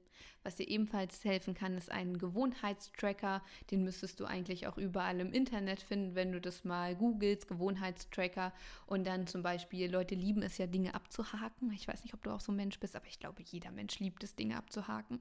Was 0.44 0.56
dir 0.56 0.68
ebenfalls 0.68 1.24
helfen 1.26 1.54
kann, 1.54 1.78
ist 1.78 1.92
ein 1.92 2.18
Gewohnheitstracker. 2.18 3.44
Den 3.70 3.84
müsstest 3.84 4.20
du 4.20 4.26
eigentlich 4.26 4.68
auch 4.68 4.78
überall 4.78 5.20
im 5.20 5.34
Internet 5.34 5.82
finden, 5.82 6.16
wenn 6.16 6.32
du 6.32 6.40
das 6.40 6.64
mal 6.64 6.96
googelst, 6.96 7.48
Gewohnheitstracker. 7.48 8.54
Und 8.86 9.06
dann 9.06 9.28
zum 9.28 9.44
Beispiel, 9.44 9.92
Leute 9.92 10.16
lieben 10.16 10.42
es 10.42 10.58
ja, 10.58 10.68
Dinge 10.68 10.96
abzuhaken. 10.96 11.72
Ich 11.74 11.88
weiß 11.88 12.04
nicht, 12.04 12.14
ob 12.14 12.24
du 12.24 12.32
auch 12.32 12.40
so 12.40 12.52
ein 12.52 12.56
Mensch 12.56 12.80
bist, 12.80 12.96
aber 12.96 13.08
ich 13.08 13.20
glaube, 13.20 13.44
jeder 13.44 13.72
Mensch 13.72 14.00
liebt 14.00 14.24
es, 14.24 14.36
Dinge 14.36 14.58
abzuhaken. 14.58 15.20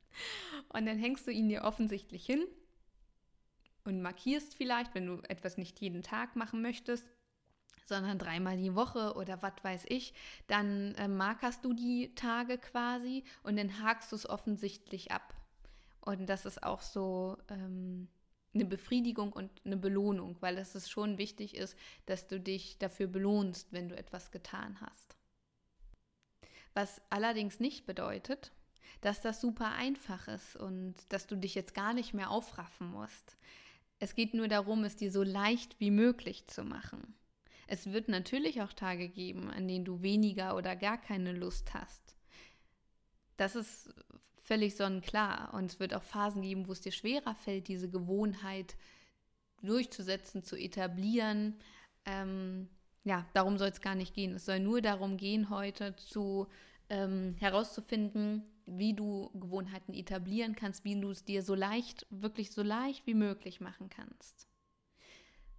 Und 0.68 0.86
dann 0.86 0.98
hängst 0.98 1.26
du 1.26 1.30
ihn 1.30 1.48
dir 1.48 1.62
offensichtlich 1.62 2.26
hin 2.26 2.44
und 3.84 4.02
markierst 4.02 4.54
vielleicht, 4.54 4.94
wenn 4.94 5.06
du 5.06 5.22
etwas 5.28 5.56
nicht 5.56 5.80
jeden 5.80 6.02
Tag 6.02 6.36
machen 6.36 6.62
möchtest, 6.62 7.08
sondern 7.92 8.18
dreimal 8.18 8.56
die 8.56 8.74
Woche 8.74 9.14
oder 9.16 9.42
was 9.42 9.52
weiß 9.62 9.84
ich, 9.88 10.14
dann 10.46 10.94
äh, 10.94 11.08
markerst 11.08 11.62
du 11.64 11.74
die 11.74 12.14
Tage 12.14 12.56
quasi 12.56 13.24
und 13.42 13.56
dann 13.58 13.82
hakst 13.82 14.12
du 14.12 14.16
es 14.16 14.28
offensichtlich 14.28 15.12
ab. 15.12 15.34
Und 16.00 16.26
das 16.26 16.46
ist 16.46 16.62
auch 16.62 16.80
so 16.80 17.36
ähm, 17.48 18.08
eine 18.54 18.64
Befriedigung 18.64 19.32
und 19.32 19.50
eine 19.66 19.76
Belohnung, 19.76 20.36
weil 20.40 20.56
es 20.56 20.88
schon 20.88 21.18
wichtig 21.18 21.54
ist, 21.54 21.76
dass 22.06 22.28
du 22.28 22.40
dich 22.40 22.78
dafür 22.78 23.08
belohnst, 23.08 23.72
wenn 23.72 23.90
du 23.90 23.96
etwas 23.96 24.30
getan 24.30 24.80
hast. 24.80 25.16
Was 26.72 27.02
allerdings 27.10 27.60
nicht 27.60 27.84
bedeutet, 27.84 28.52
dass 29.02 29.20
das 29.20 29.40
super 29.40 29.72
einfach 29.72 30.28
ist 30.28 30.56
und 30.56 30.94
dass 31.10 31.26
du 31.26 31.36
dich 31.36 31.54
jetzt 31.54 31.74
gar 31.74 31.92
nicht 31.92 32.14
mehr 32.14 32.30
aufraffen 32.30 32.90
musst. 32.90 33.36
Es 33.98 34.14
geht 34.14 34.32
nur 34.32 34.48
darum, 34.48 34.82
es 34.84 34.96
dir 34.96 35.12
so 35.12 35.22
leicht 35.22 35.78
wie 35.78 35.90
möglich 35.90 36.46
zu 36.46 36.64
machen. 36.64 37.14
Es 37.66 37.92
wird 37.92 38.08
natürlich 38.08 38.62
auch 38.62 38.72
Tage 38.72 39.08
geben, 39.08 39.50
an 39.50 39.68
denen 39.68 39.84
du 39.84 40.02
weniger 40.02 40.56
oder 40.56 40.76
gar 40.76 40.98
keine 40.98 41.32
Lust 41.32 41.74
hast. 41.74 42.16
Das 43.36 43.56
ist 43.56 43.92
völlig 44.42 44.76
sonnenklar. 44.76 45.54
Und 45.54 45.66
es 45.66 45.80
wird 45.80 45.94
auch 45.94 46.02
Phasen 46.02 46.42
geben, 46.42 46.68
wo 46.68 46.72
es 46.72 46.80
dir 46.80 46.92
schwerer 46.92 47.34
fällt, 47.34 47.68
diese 47.68 47.88
Gewohnheit 47.88 48.76
durchzusetzen, 49.62 50.42
zu 50.42 50.56
etablieren. 50.56 51.58
Ähm, 52.04 52.68
ja, 53.04 53.26
darum 53.32 53.58
soll 53.58 53.68
es 53.68 53.80
gar 53.80 53.94
nicht 53.94 54.14
gehen. 54.14 54.34
Es 54.34 54.44
soll 54.44 54.60
nur 54.60 54.80
darum 54.80 55.16
gehen, 55.16 55.50
heute 55.50 55.96
zu 55.96 56.48
ähm, 56.88 57.36
herauszufinden, 57.38 58.42
wie 58.66 58.94
du 58.94 59.30
Gewohnheiten 59.34 59.94
etablieren 59.94 60.54
kannst, 60.54 60.84
wie 60.84 61.00
du 61.00 61.10
es 61.10 61.24
dir 61.24 61.42
so 61.42 61.54
leicht, 61.54 62.06
wirklich 62.10 62.52
so 62.52 62.62
leicht 62.62 63.06
wie 63.06 63.14
möglich 63.14 63.60
machen 63.60 63.88
kannst. 63.88 64.51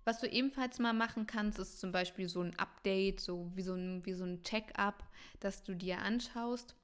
Was 0.05 0.19
du 0.19 0.27
ebenfalls 0.27 0.79
mal 0.79 0.93
machen 0.93 1.27
kannst, 1.27 1.59
ist 1.59 1.79
zum 1.79 1.91
Beispiel 1.91 2.27
so 2.27 2.41
ein 2.41 2.57
Update, 2.59 3.21
so 3.21 3.51
wie 3.55 3.61
so 3.61 3.73
ein, 3.73 4.03
so 4.05 4.25
ein 4.25 4.43
Check-up, 4.43 5.03
dass 5.39 5.63
du 5.63 5.75
dir 5.75 5.99
anschaust, 5.99 6.75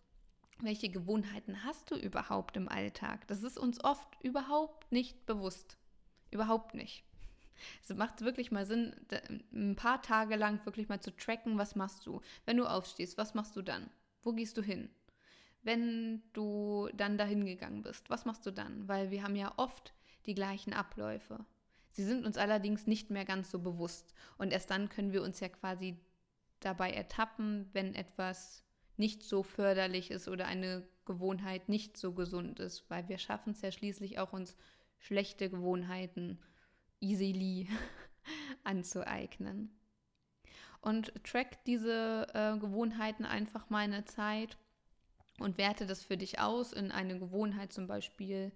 welche 0.62 0.90
Gewohnheiten 0.90 1.64
hast 1.64 1.92
du 1.92 1.96
überhaupt 1.96 2.58
im 2.58 2.70
Alltag? 2.70 3.28
Das 3.28 3.44
ist 3.44 3.58
uns 3.58 3.84
oft 3.84 4.08
überhaupt 4.22 4.92
nicht 4.92 5.26
bewusst. 5.26 5.78
Überhaupt 6.32 6.74
nicht. 6.74 7.04
Es 7.84 7.94
macht 7.94 8.22
wirklich 8.22 8.52
mal 8.52 8.66
Sinn, 8.66 8.96
ein 9.52 9.76
paar 9.76 10.02
Tage 10.02 10.38
lang 10.38 10.66
wirklich 10.66 10.88
mal 10.88 11.02
zu 11.02 11.14
tracken, 11.14 11.58
was 11.58 11.76
machst 11.76 12.06
du. 12.06 12.22
Wenn 12.46 12.56
du 12.56 12.66
aufstehst, 12.66 13.18
was 13.18 13.34
machst 13.34 13.54
du 13.58 13.62
dann? 13.62 13.90
Wo 14.24 14.32
gehst 14.32 14.56
du 14.56 14.62
hin? 14.62 14.90
Wenn 15.62 16.24
du 16.32 16.88
dann 16.94 17.18
dahin 17.18 17.46
gegangen 17.46 17.82
bist, 17.82 18.10
was 18.10 18.24
machst 18.24 18.46
du 18.46 18.52
dann? 18.52 18.88
Weil 18.88 19.12
wir 19.12 19.24
haben 19.24 19.36
ja 19.36 19.52
oft 19.58 19.94
die 20.26 20.36
gleichen 20.36 20.72
Abläufe. 20.72 21.46
Sie 21.92 22.04
sind 22.04 22.26
uns 22.26 22.38
allerdings 22.38 22.88
nicht 22.88 23.10
mehr 23.10 23.26
ganz 23.26 23.52
so 23.52 23.60
bewusst. 23.60 24.14
Und 24.38 24.52
erst 24.52 24.70
dann 24.70 24.90
können 24.90 25.12
wir 25.12 25.24
uns 25.24 25.40
ja 25.40 25.50
quasi 25.50 25.98
dabei 26.60 26.92
ertappen, 26.92 27.68
wenn 27.74 27.96
etwas 27.96 28.64
nicht 28.98 29.24
so 29.24 29.44
förderlich 29.44 30.12
ist 30.12 30.28
oder 30.28 30.46
eine 30.46 30.88
Gewohnheit 31.06 31.70
nicht 31.70 31.98
so 31.98 32.14
gesund 32.14 32.60
ist, 32.60 32.90
weil 32.90 33.08
wir 33.08 33.18
schaffen 33.18 33.54
es 33.54 33.62
ja 33.62 33.72
schließlich 33.72 34.20
auch 34.20 34.34
uns 34.34 34.56
schlechte 35.00 35.50
Gewohnheiten 35.50 36.38
easily 37.00 37.68
anzueignen. 38.64 39.76
Und 40.82 41.12
track 41.24 41.64
diese 41.66 42.28
äh, 42.34 42.58
Gewohnheiten 42.58 43.26
einfach 43.26 43.70
mal 43.70 43.80
eine 43.80 44.06
Zeit 44.06 44.58
und 45.40 45.58
werte 45.58 45.86
das 45.86 46.04
für 46.04 46.18
dich 46.18 46.40
aus 46.40 46.74
in 46.74 46.92
eine 46.92 47.18
Gewohnheit 47.18 47.74
zum 47.74 47.88
Beispiel, 47.88 48.52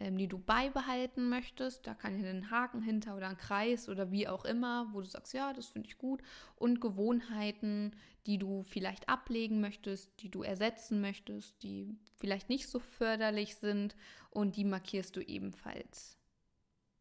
ähm, 0.00 0.16
die 0.16 0.26
du 0.26 0.38
beibehalten 0.38 1.28
möchtest. 1.28 1.86
Da 1.86 1.94
kann 1.94 2.16
hier 2.16 2.30
ein 2.30 2.50
Haken 2.50 2.82
hinter 2.82 3.16
oder 3.16 3.28
ein 3.28 3.36
Kreis 3.36 3.88
oder 3.88 4.10
wie 4.10 4.26
auch 4.26 4.44
immer, 4.44 4.88
wo 4.92 5.00
du 5.00 5.06
sagst, 5.06 5.34
ja, 5.34 5.52
das 5.52 5.66
finde 5.66 5.88
ich 5.88 5.98
gut. 5.98 6.22
Und 6.56 6.80
Gewohnheiten, 6.80 7.94
die 8.26 8.38
du 8.38 8.62
vielleicht 8.62 9.08
ablegen 9.08 9.60
möchtest, 9.60 10.10
die 10.22 10.30
du 10.30 10.42
ersetzen 10.42 11.00
möchtest, 11.00 11.62
die 11.62 11.98
vielleicht 12.16 12.48
nicht 12.48 12.68
so 12.68 12.78
förderlich 12.78 13.56
sind 13.56 13.94
und 14.30 14.56
die 14.56 14.64
markierst 14.64 15.14
du 15.16 15.20
ebenfalls 15.20 16.16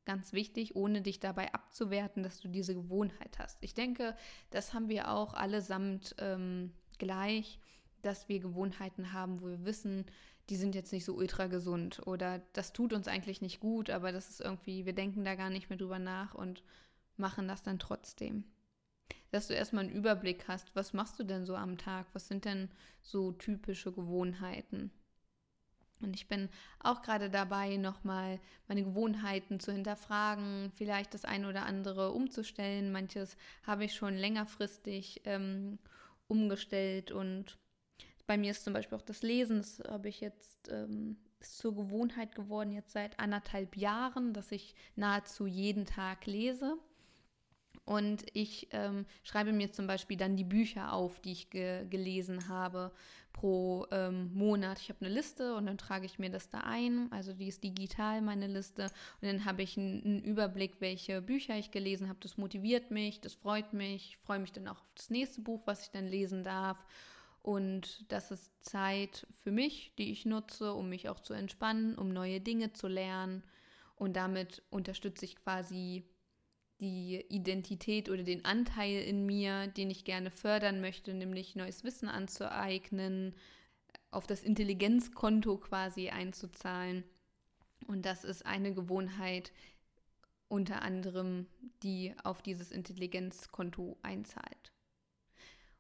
ganz 0.05 0.33
wichtig, 0.33 0.75
ohne 0.75 1.01
dich 1.01 1.19
dabei 1.19 1.53
abzuwerten, 1.53 2.23
dass 2.23 2.41
du 2.41 2.47
diese 2.47 2.73
Gewohnheit 2.73 3.38
hast. 3.38 3.59
Ich 3.62 3.75
denke, 3.75 4.15
das 4.49 4.73
haben 4.73 4.89
wir 4.89 5.12
auch 5.12 5.35
allesamt 5.35 6.15
ähm, 6.17 6.73
gleich, 6.97 7.59
dass 8.01 8.27
wir 8.27 8.39
Gewohnheiten 8.39 9.13
haben, 9.13 9.39
wo 9.39 9.47
wir 9.47 9.65
wissen, 9.65 10.05
die 10.49 10.55
sind 10.55 10.75
jetzt 10.75 10.91
nicht 10.91 11.05
so 11.05 11.13
ultra 11.13 11.47
gesund 11.47 12.01
oder 12.05 12.41
das 12.53 12.73
tut 12.73 12.93
uns 12.93 13.07
eigentlich 13.07 13.41
nicht 13.41 13.59
gut, 13.59 13.89
aber 13.89 14.12
das 14.12 14.29
ist 14.29 14.41
irgendwie, 14.41 14.85
wir 14.85 14.93
denken 14.93 15.23
da 15.23 15.35
gar 15.35 15.49
nicht 15.49 15.69
mehr 15.69 15.77
drüber 15.77 15.99
nach 15.99 16.33
und 16.33 16.63
machen 17.17 17.47
das 17.47 17.62
dann 17.62 17.79
trotzdem. 17.79 18.43
Dass 19.31 19.47
du 19.47 19.53
erstmal 19.53 19.85
einen 19.85 19.93
Überblick 19.93 20.47
hast, 20.47 20.75
was 20.75 20.93
machst 20.93 21.19
du 21.19 21.23
denn 21.23 21.45
so 21.45 21.55
am 21.55 21.77
Tag? 21.77 22.07
Was 22.13 22.27
sind 22.27 22.45
denn 22.45 22.69
so 23.01 23.31
typische 23.31 23.91
Gewohnheiten? 23.91 24.91
Und 26.01 26.15
ich 26.15 26.27
bin 26.27 26.49
auch 26.79 27.01
gerade 27.01 27.29
dabei, 27.29 27.75
nochmal 27.75 28.39
meine 28.67 28.83
Gewohnheiten 28.83 29.59
zu 29.59 29.71
hinterfragen, 29.71 30.71
vielleicht 30.73 31.13
das 31.13 31.25
eine 31.25 31.49
oder 31.49 31.65
andere 31.65 32.12
umzustellen. 32.12 32.91
Manches 32.91 33.35
habe 33.63 33.83
ich 33.83 33.93
schon 33.93 34.15
längerfristig 34.15 35.21
ähm, 35.25 35.77
umgestellt 36.27 37.12
und 37.12 37.57
bei 38.29 38.37
mir 38.37 38.51
ist 38.51 38.63
zum 38.63 38.73
Beispiel 38.73 38.95
auch 38.95 39.01
das 39.01 39.23
Lesen, 39.23 39.57
das 39.57 39.81
habe 39.89 40.07
ich 40.07 40.21
jetzt 40.21 40.69
ähm, 40.69 41.17
zur 41.39 41.75
Gewohnheit 41.75 42.35
geworden, 42.35 42.71
jetzt 42.71 42.93
seit 42.93 43.19
anderthalb 43.19 43.75
Jahren, 43.75 44.33
dass 44.33 44.51
ich 44.51 44.75
nahezu 44.95 45.47
jeden 45.47 45.87
Tag 45.87 46.27
lese. 46.27 46.77
Und 47.85 48.23
ich 48.33 48.67
ähm, 48.69 49.07
schreibe 49.23 49.51
mir 49.51 49.71
zum 49.71 49.87
Beispiel 49.87 50.15
dann 50.15 50.35
die 50.35 50.43
Bücher 50.43 50.93
auf, 50.93 51.19
die 51.21 51.31
ich 51.31 51.49
ge 51.49 51.87
gelesen 51.89 52.49
habe 52.49 52.91
pro 53.33 53.87
ähm, 53.89 54.31
Monat. 54.35 54.79
Ich 54.79 54.89
habe 54.89 55.03
eine 55.03 55.15
Liste 55.15 55.55
und 55.55 55.65
dann 55.65 55.79
trage 55.79 56.05
ich 56.05 56.19
mir 56.19 56.29
das 56.29 56.51
da 56.51 56.59
ein. 56.59 57.11
Also 57.11 57.33
die 57.33 57.47
ist 57.47 57.63
digital, 57.63 58.21
meine 58.21 58.45
Liste. 58.45 58.83
Und 58.83 59.27
dann 59.27 59.43
habe 59.43 59.63
ich 59.63 59.75
einen 59.75 60.23
Überblick, 60.23 60.75
welche 60.81 61.23
Bücher 61.23 61.57
ich 61.57 61.71
gelesen 61.71 62.09
habe. 62.09 62.19
Das 62.21 62.37
motiviert 62.37 62.91
mich, 62.91 63.21
das 63.21 63.33
freut 63.33 63.73
mich. 63.73 64.09
Ich 64.11 64.17
freue 64.17 64.37
mich 64.37 64.51
dann 64.51 64.67
auch 64.67 64.81
auf 64.81 64.93
das 64.93 65.09
nächste 65.09 65.41
Buch, 65.41 65.63
was 65.65 65.81
ich 65.81 65.89
dann 65.89 66.05
lesen 66.05 66.43
darf. 66.43 66.77
Und 67.41 68.06
das 68.12 68.32
ist 68.32 68.52
Zeit 68.63 69.25
für 69.43 69.52
mich, 69.52 69.93
die 69.97 70.12
ich 70.12 70.25
nutze, 70.25 70.73
um 70.73 70.89
mich 70.89 71.10
auch 71.10 71.19
zu 71.19 71.34
entspannen, 71.34 71.97
um 71.97 72.10
neue 72.10 72.41
Dinge 72.41 72.73
zu 72.73 72.88
lernen. 72.88 73.43
Und 73.95 74.15
damit 74.15 74.62
unterstütze 74.69 75.25
ich 75.25 75.36
quasi 75.38 76.04
die 76.80 77.25
Identität 77.30 78.10
oder 78.10 78.23
den 78.23 78.45
Anteil 78.45 79.02
in 79.04 79.25
mir, 79.25 79.67
den 79.67 79.89
ich 79.89 80.06
gerne 80.06 80.32
fördern 80.32 80.80
möchte, 80.82 81.13
nämlich 81.13 81.56
neues 81.56 81.84
Wissen 81.84 82.08
anzueignen, 82.08 83.36
auf 84.12 84.28
das 84.28 84.43
Intelligenzkonto 84.43 85.58
quasi 85.58 86.10
einzuzahlen. 86.10 87.04
Und 87.88 88.06
das 88.06 88.23
ist 88.23 88.45
eine 88.45 88.73
Gewohnheit 88.73 89.52
unter 90.47 90.82
anderem, 90.82 91.47
die 91.84 92.13
auf 92.23 92.41
dieses 92.41 92.71
Intelligenzkonto 92.71 93.97
einzahlt. 94.02 94.71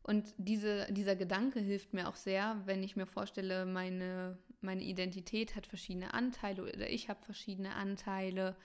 Und 0.03 0.33
diese, 0.37 0.91
dieser 0.91 1.15
Gedanke 1.15 1.59
hilft 1.59 1.93
mir 1.93 2.07
auch 2.07 2.15
sehr, 2.15 2.61
wenn 2.65 2.83
ich 2.83 2.95
mir 2.95 3.05
vorstelle, 3.05 3.65
meine, 3.65 4.37
meine 4.61 4.83
Identität 4.83 5.55
hat 5.55 5.67
verschiedene 5.67 6.13
Anteile 6.13 6.63
oder 6.63 6.89
ich 6.89 7.09
habe 7.09 7.23
verschiedene 7.23 7.75
Anteile. 7.75 8.55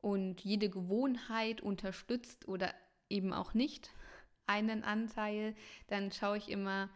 Und 0.00 0.42
jede 0.42 0.68
Gewohnheit 0.68 1.60
unterstützt 1.60 2.48
oder 2.48 2.72
eben 3.08 3.32
auch 3.32 3.54
nicht 3.54 3.90
einen 4.46 4.84
Anteil, 4.84 5.54
dann 5.88 6.12
schaue 6.12 6.38
ich 6.38 6.48
immer, 6.48 6.88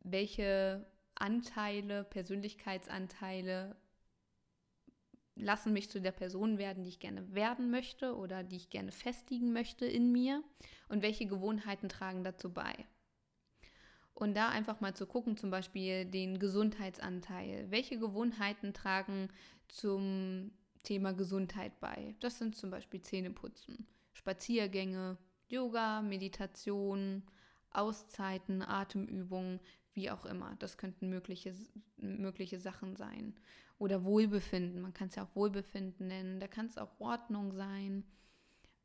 welche 0.00 0.86
Anteile, 1.14 2.04
Persönlichkeitsanteile 2.04 3.76
lassen 5.36 5.72
mich 5.72 5.90
zu 5.90 6.00
der 6.00 6.12
Person 6.12 6.58
werden, 6.58 6.82
die 6.82 6.90
ich 6.90 7.00
gerne 7.00 7.34
werden 7.34 7.70
möchte 7.70 8.16
oder 8.16 8.42
die 8.42 8.56
ich 8.56 8.70
gerne 8.70 8.92
festigen 8.92 9.52
möchte 9.52 9.86
in 9.86 10.12
mir 10.12 10.42
und 10.88 11.02
welche 11.02 11.26
Gewohnheiten 11.26 11.88
tragen 11.88 12.24
dazu 12.24 12.52
bei. 12.52 12.86
Und 14.14 14.34
da 14.34 14.48
einfach 14.48 14.80
mal 14.80 14.94
zu 14.94 15.06
gucken, 15.06 15.36
zum 15.36 15.50
Beispiel 15.50 16.04
den 16.04 16.38
Gesundheitsanteil. 16.38 17.68
Welche 17.70 17.98
Gewohnheiten 17.98 18.72
tragen 18.72 19.28
zum 19.66 20.52
Thema 20.84 21.12
Gesundheit 21.12 21.80
bei? 21.80 22.14
Das 22.20 22.38
sind 22.38 22.54
zum 22.54 22.70
Beispiel 22.70 23.00
Zähneputzen, 23.00 23.88
Spaziergänge, 24.12 25.18
Yoga, 25.48 26.00
Meditation, 26.00 27.24
Auszeiten, 27.70 28.62
Atemübungen, 28.62 29.58
wie 29.94 30.10
auch 30.10 30.24
immer. 30.26 30.54
Das 30.60 30.78
könnten 30.78 31.08
mögliche, 31.08 31.52
mögliche 31.96 32.60
Sachen 32.60 32.94
sein 32.94 33.34
oder 33.78 34.04
Wohlbefinden. 34.04 34.80
Man 34.80 34.94
kann 34.94 35.08
es 35.08 35.16
ja 35.16 35.24
auch 35.24 35.34
Wohlbefinden 35.34 36.06
nennen. 36.08 36.40
Da 36.40 36.48
kann 36.48 36.66
es 36.66 36.78
auch 36.78 37.00
Ordnung 37.00 37.52
sein. 37.52 38.04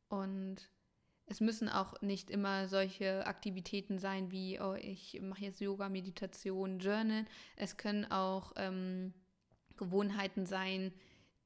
Und 0.08 0.70
es 1.26 1.42
müssen 1.42 1.70
auch 1.70 2.02
nicht 2.02 2.30
immer 2.32 2.68
solche 2.68 3.26
Aktivitäten 3.28 4.00
sein 4.00 4.32
wie, 4.32 4.60
oh, 4.60 4.74
ich 4.74 5.20
mache 5.22 5.46
jetzt 5.46 5.62
Yoga, 5.62 5.88
Meditation, 5.90 6.80
Journal. 6.80 7.26
Es 7.56 7.78
können 7.78 8.06
auch 8.06 8.54
ähm, 8.56 9.14
Gewohnheiten 9.78 10.46
sein, 10.46 10.92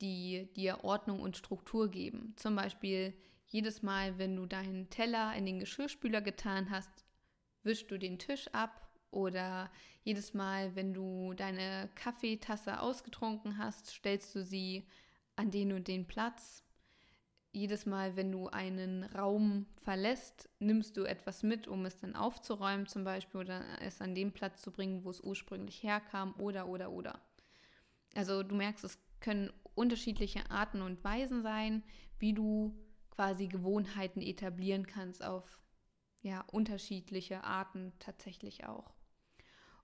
die 0.01 0.49
dir 0.55 0.83
Ordnung 0.83 1.19
und 1.19 1.37
Struktur 1.37 1.89
geben. 1.89 2.33
Zum 2.37 2.55
Beispiel 2.55 3.13
jedes 3.47 3.83
Mal, 3.83 4.17
wenn 4.17 4.35
du 4.35 4.45
deinen 4.45 4.89
Teller 4.89 5.35
in 5.35 5.45
den 5.45 5.59
Geschirrspüler 5.59 6.21
getan 6.21 6.69
hast, 6.69 7.05
wischst 7.63 7.91
du 7.91 7.97
den 7.97 8.19
Tisch 8.19 8.47
ab 8.53 8.82
oder 9.13 9.71
jedes 10.03 10.33
Mal, 10.33 10.75
wenn 10.75 10.93
du 10.93 11.33
deine 11.33 11.89
Kaffeetasse 11.95 12.79
ausgetrunken 12.81 13.57
hast, 13.57 13.87
stellst 13.87 14.35
du 14.35 14.43
sie 14.43 14.85
an 15.35 15.51
den 15.51 15.71
und 15.71 15.87
den 15.87 16.05
Platz. 16.05 16.63
Jedes 17.51 17.85
Mal, 17.85 18.15
wenn 18.15 18.31
du 18.31 18.47
einen 18.47 19.03
Raum 19.03 19.67
verlässt, 19.81 20.49
nimmst 20.59 20.97
du 20.97 21.03
etwas 21.03 21.43
mit, 21.43 21.67
um 21.67 21.85
es 21.85 21.99
dann 21.99 22.15
aufzuräumen 22.15 22.87
zum 22.87 23.03
Beispiel 23.03 23.41
oder 23.41 23.63
es 23.81 24.01
an 24.01 24.15
den 24.15 24.31
Platz 24.31 24.61
zu 24.61 24.71
bringen, 24.71 25.03
wo 25.03 25.11
es 25.11 25.21
ursprünglich 25.21 25.83
herkam 25.83 26.33
oder 26.39 26.67
oder 26.67 26.91
oder. 26.91 27.21
Also 28.15 28.43
du 28.43 28.55
merkst, 28.55 28.83
es 28.83 28.99
können 29.19 29.51
unterschiedliche 29.75 30.49
Arten 30.49 30.81
und 30.81 31.03
Weisen 31.03 31.43
sein, 31.43 31.83
wie 32.19 32.33
du 32.33 32.75
quasi 33.11 33.47
Gewohnheiten 33.47 34.21
etablieren 34.21 34.87
kannst 34.87 35.23
auf 35.23 35.63
ja, 36.21 36.41
unterschiedliche 36.51 37.43
Arten 37.43 37.93
tatsächlich 37.99 38.65
auch. 38.65 38.92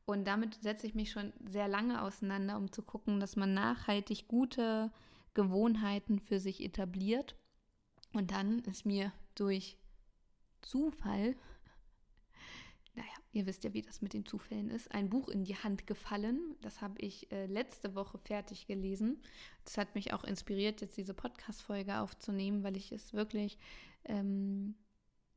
Und 0.09 0.25
damit 0.25 0.55
setze 0.63 0.87
ich 0.87 0.95
mich 0.95 1.11
schon 1.11 1.33
sehr 1.47 1.67
lange 1.67 2.01
auseinander, 2.01 2.57
um 2.57 2.71
zu 2.71 2.81
gucken, 2.81 3.19
dass 3.19 3.35
man 3.35 3.53
nachhaltig 3.53 4.27
gute 4.27 4.91
Gewohnheiten 5.35 6.19
für 6.19 6.39
sich 6.39 6.63
etabliert. 6.63 7.35
Und 8.11 8.31
dann 8.31 8.57
ist 8.61 8.87
mir 8.87 9.13
durch 9.35 9.77
Zufall, 10.63 11.35
naja, 12.95 13.07
ihr 13.33 13.45
wisst 13.45 13.63
ja, 13.63 13.73
wie 13.75 13.83
das 13.83 14.01
mit 14.01 14.13
den 14.13 14.25
Zufällen 14.25 14.71
ist, 14.71 14.91
ein 14.91 15.11
Buch 15.11 15.29
in 15.29 15.43
die 15.43 15.57
Hand 15.57 15.85
gefallen. 15.85 16.55
Das 16.61 16.81
habe 16.81 16.99
ich 16.99 17.31
äh, 17.31 17.45
letzte 17.45 17.93
Woche 17.93 18.17
fertig 18.17 18.65
gelesen. 18.65 19.21
Das 19.63 19.77
hat 19.77 19.93
mich 19.93 20.11
auch 20.11 20.23
inspiriert, 20.23 20.81
jetzt 20.81 20.97
diese 20.97 21.13
Podcast-Folge 21.13 21.99
aufzunehmen, 21.99 22.63
weil 22.63 22.77
ich 22.77 22.91
es 22.91 23.13
wirklich 23.13 23.59
ähm, 24.05 24.73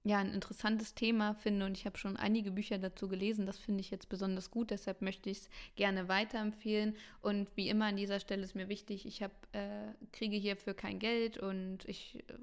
ja 0.04 0.18
ein 0.18 0.32
interessantes 0.32 0.94
Thema 0.94 1.34
finde 1.34 1.64
und 1.66 1.76
ich 1.76 1.86
habe 1.86 1.96
schon 1.96 2.16
einige 2.16 2.50
Bücher 2.50 2.78
dazu 2.78 3.08
gelesen. 3.08 3.46
Das 3.46 3.58
finde 3.58 3.80
ich 3.80 3.90
jetzt 3.90 4.08
besonders 4.08 4.50
gut, 4.50 4.70
deshalb 4.70 5.00
möchte 5.00 5.30
ich 5.30 5.38
es 5.38 5.48
gerne 5.76 6.08
weiterempfehlen. 6.08 6.96
Und 7.20 7.48
wie 7.56 7.68
immer 7.68 7.86
an 7.86 7.96
dieser 7.96 8.18
Stelle 8.18 8.42
ist 8.42 8.54
mir 8.54 8.68
wichtig, 8.68 9.06
ich 9.06 9.22
hab, 9.22 9.32
äh, 9.52 9.92
kriege 10.12 10.36
hierfür 10.36 10.74
kein 10.74 10.98
Geld 10.98 11.38
und 11.38 11.84
ich 11.86 12.24
äh, 12.28 12.34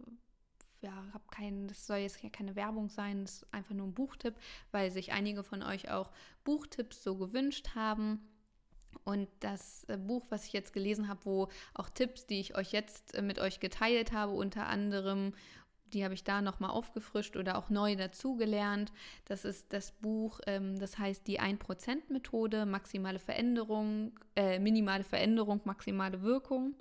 ja, 0.81 0.93
habe 1.13 1.25
keinen, 1.31 1.67
das 1.67 1.85
soll 1.85 1.97
jetzt 1.97 2.23
ja 2.23 2.29
keine 2.29 2.55
Werbung 2.55 2.89
sein, 2.89 3.25
das 3.25 3.43
ist 3.43 3.53
einfach 3.53 3.75
nur 3.75 3.87
ein 3.87 3.93
Buchtipp, 3.93 4.35
weil 4.71 4.91
sich 4.91 5.11
einige 5.11 5.43
von 5.43 5.61
euch 5.61 5.91
auch 5.91 6.11
Buchtipps 6.45 7.03
so 7.03 7.17
gewünscht 7.17 7.75
haben. 7.75 8.21
Und 9.03 9.27
das 9.41 9.83
äh, 9.83 9.97
Buch, 9.97 10.25
was 10.29 10.45
ich 10.45 10.53
jetzt 10.53 10.73
gelesen 10.73 11.09
habe, 11.09 11.25
wo 11.25 11.49
auch 11.73 11.89
Tipps, 11.89 12.25
die 12.25 12.39
ich 12.39 12.55
euch 12.55 12.71
jetzt 12.71 13.13
äh, 13.15 13.21
mit 13.21 13.39
euch 13.39 13.59
geteilt 13.59 14.13
habe, 14.13 14.31
unter 14.31 14.67
anderem 14.67 15.33
die 15.93 16.03
habe 16.03 16.13
ich 16.13 16.23
da 16.23 16.41
nochmal 16.41 16.71
aufgefrischt 16.71 17.37
oder 17.37 17.57
auch 17.57 17.69
neu 17.69 17.95
dazugelernt. 17.95 18.91
Das 19.25 19.45
ist 19.45 19.73
das 19.73 19.91
Buch, 19.91 20.39
ähm, 20.47 20.79
das 20.79 20.97
heißt 20.97 21.27
die 21.27 21.39
1%-Methode, 21.39 22.65
maximale 22.65 23.19
Veränderung, 23.19 24.11
äh, 24.35 24.59
minimale 24.59 25.03
Veränderung, 25.03 25.61
maximale 25.65 26.21
Wirkung. 26.21 26.75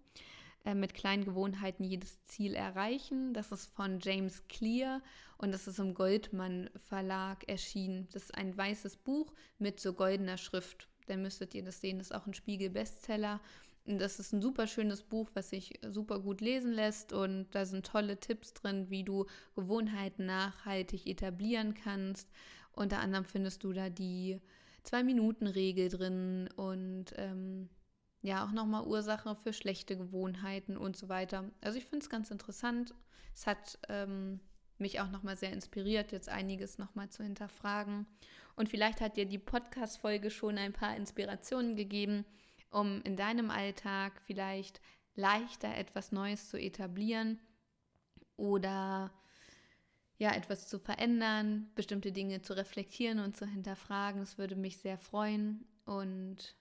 Äh, 0.65 0.75
mit 0.75 0.93
kleinen 0.93 1.25
Gewohnheiten 1.25 1.85
jedes 1.85 2.23
Ziel 2.25 2.55
erreichen. 2.55 3.33
Das 3.33 3.53
ist 3.53 3.67
von 3.75 4.01
James 4.01 4.47
Clear 4.49 5.01
und 5.39 5.53
das 5.53 5.67
ist 5.67 5.79
im 5.79 5.95
Goldmann 5.95 6.69
Verlag 6.77 7.49
erschienen. 7.49 8.09
Das 8.13 8.25
ist 8.25 8.35
ein 8.35 8.57
weißes 8.57 8.97
Buch 8.97 9.33
mit 9.59 9.81
so 9.81 9.95
goldener 9.95 10.37
Schrift. 10.37 10.89
Dann 11.07 11.23
müsstet 11.23 11.55
ihr 11.55 11.65
das 11.65 11.81
sehen, 11.81 11.99
das 11.99 12.09
ist 12.09 12.17
auch 12.17 12.27
ein 12.27 12.35
Spiegel-Bestseller. 12.35 13.41
Das 13.97 14.19
ist 14.21 14.35
ein 14.35 14.43
super 14.43 14.67
schönes 14.67 15.03
Buch, 15.03 15.31
was 15.33 15.49
sich 15.49 15.81
super 15.89 16.21
gut 16.21 16.43
lesen 16.43 16.73
lässt 16.73 17.15
und 17.15 17.47
da 17.53 17.65
sind 17.65 17.87
tolle 17.87 18.21
Tipps 18.21 18.53
drin, 18.53 18.91
wie 18.91 19.03
du 19.03 19.25
Gewohnheiten 19.55 20.27
nachhaltig 20.27 21.07
etablieren 21.07 21.73
kannst. 21.73 22.29
Unter 22.73 22.99
anderem 22.99 23.25
findest 23.25 23.65
du 23.65 23.73
da 23.73 23.89
die 23.89 24.43
Zwei-Minuten-Regel 24.83 25.89
drin 25.89 26.51
und 26.55 27.07
ähm, 27.17 27.71
ja 28.21 28.45
auch 28.45 28.53
nochmal 28.53 28.87
Ursache 28.87 29.35
für 29.37 29.55
schlechte 29.55 29.97
Gewohnheiten 29.97 30.77
und 30.77 30.95
so 30.95 31.09
weiter. 31.09 31.51
Also 31.63 31.79
ich 31.79 31.87
finde 31.87 32.05
es 32.05 32.11
ganz 32.11 32.31
interessant. 32.31 32.95
Es 33.35 33.47
hat 33.47 33.79
ähm, 33.89 34.39
mich 34.77 35.01
auch 35.01 35.11
nochmal 35.11 35.39
sehr 35.39 35.53
inspiriert, 35.53 36.13
jetzt 36.13 36.29
einiges 36.29 36.77
nochmal 36.77 37.09
zu 37.09 37.23
hinterfragen. 37.23 38.07
Und 38.55 38.69
vielleicht 38.69 39.01
hat 39.01 39.17
dir 39.17 39.25
die 39.25 39.39
Podcast-Folge 39.39 40.31
schon 40.31 40.59
ein 40.59 40.75
paar 40.75 40.95
Inspirationen 40.95 41.75
gegeben 41.75 42.27
um 42.71 43.03
in 43.03 43.17
deinem 43.17 43.51
Alltag 43.51 44.21
vielleicht 44.27 44.81
leichter 45.15 45.75
etwas 45.75 46.13
Neues 46.13 46.49
zu 46.49 46.59
etablieren 46.59 47.41
oder 48.37 49.13
ja, 50.19 50.33
etwas 50.35 50.69
zu 50.69 50.79
verändern, 50.79 51.71
bestimmte 51.75 52.11
Dinge 52.11 52.43
zu 52.43 52.57
reflektieren 52.57 53.21
und 53.21 53.37
zu 53.37 53.47
hinterfragen. 53.47 54.21
Das 54.21 54.37
würde 54.37 54.57
mich 54.57 54.79
sehr 54.79 54.99
freuen. 54.99 55.65
Und 55.85 56.57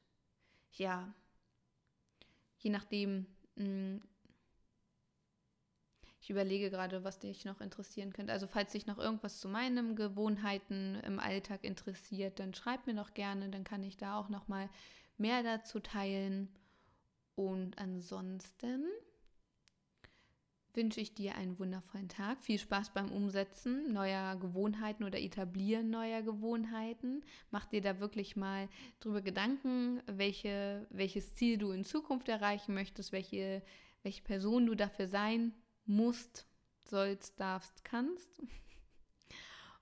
ja, 0.73 1.11
je 2.59 2.69
nachdem, 2.69 3.25
hm, 3.55 4.01
ich 6.21 6.29
überlege 6.29 6.69
gerade, 6.69 7.03
was 7.03 7.19
dich 7.19 7.45
noch 7.45 7.61
interessieren 7.61 8.13
könnte. 8.13 8.33
Also 8.33 8.47
falls 8.47 8.73
dich 8.73 8.85
noch 8.85 8.99
irgendwas 8.99 9.39
zu 9.39 9.47
meinen 9.47 9.95
Gewohnheiten 9.95 10.95
im 11.05 11.19
Alltag 11.19 11.63
interessiert, 11.63 12.39
dann 12.39 12.53
schreib 12.53 12.85
mir 12.85 12.93
noch 12.93 13.13
gerne, 13.13 13.49
dann 13.49 13.63
kann 13.63 13.83
ich 13.83 13.97
da 13.97 14.19
auch 14.19 14.29
noch 14.29 14.47
mal 14.47 14.69
mehr 15.17 15.43
dazu 15.43 15.80
teilen. 15.80 16.49
Und 17.36 17.77
ansonsten 17.77 18.86
wünsche 20.77 21.01
ich 21.01 21.13
dir 21.13 21.36
einen 21.36 21.60
wundervollen 21.60 22.08
Tag. 22.08 22.41
Viel 22.43 22.60
Spaß 22.60 22.93
beim 22.93 23.12
Umsetzen 23.12 23.91
neuer 23.91 24.36
Gewohnheiten 24.38 25.03
oder 25.03 25.19
Etablieren 25.19 25.89
neuer 25.89 26.21
Gewohnheiten. 26.21 27.23
Mach 27.51 27.65
dir 27.65 27.82
da 27.82 27.99
wirklich 27.99 28.36
mal 28.36 28.69
drüber 28.99 29.21
Gedanken, 29.21 30.01
welche, 30.06 30.86
welches 30.91 31.34
Ziel 31.34 31.58
du 31.58 31.71
in 31.71 31.84
Zukunft 31.84 32.30
erreichen 32.30 32.75
möchtest, 32.75 33.12
welche, 33.12 33.63
welche 34.03 34.21
Person 34.21 34.67
du 34.67 34.75
dafür 34.75 35.08
sein 35.08 35.53
musst, 35.86 36.47
sollst, 36.86 37.39
darfst, 37.39 37.84
kannst. 37.84 38.41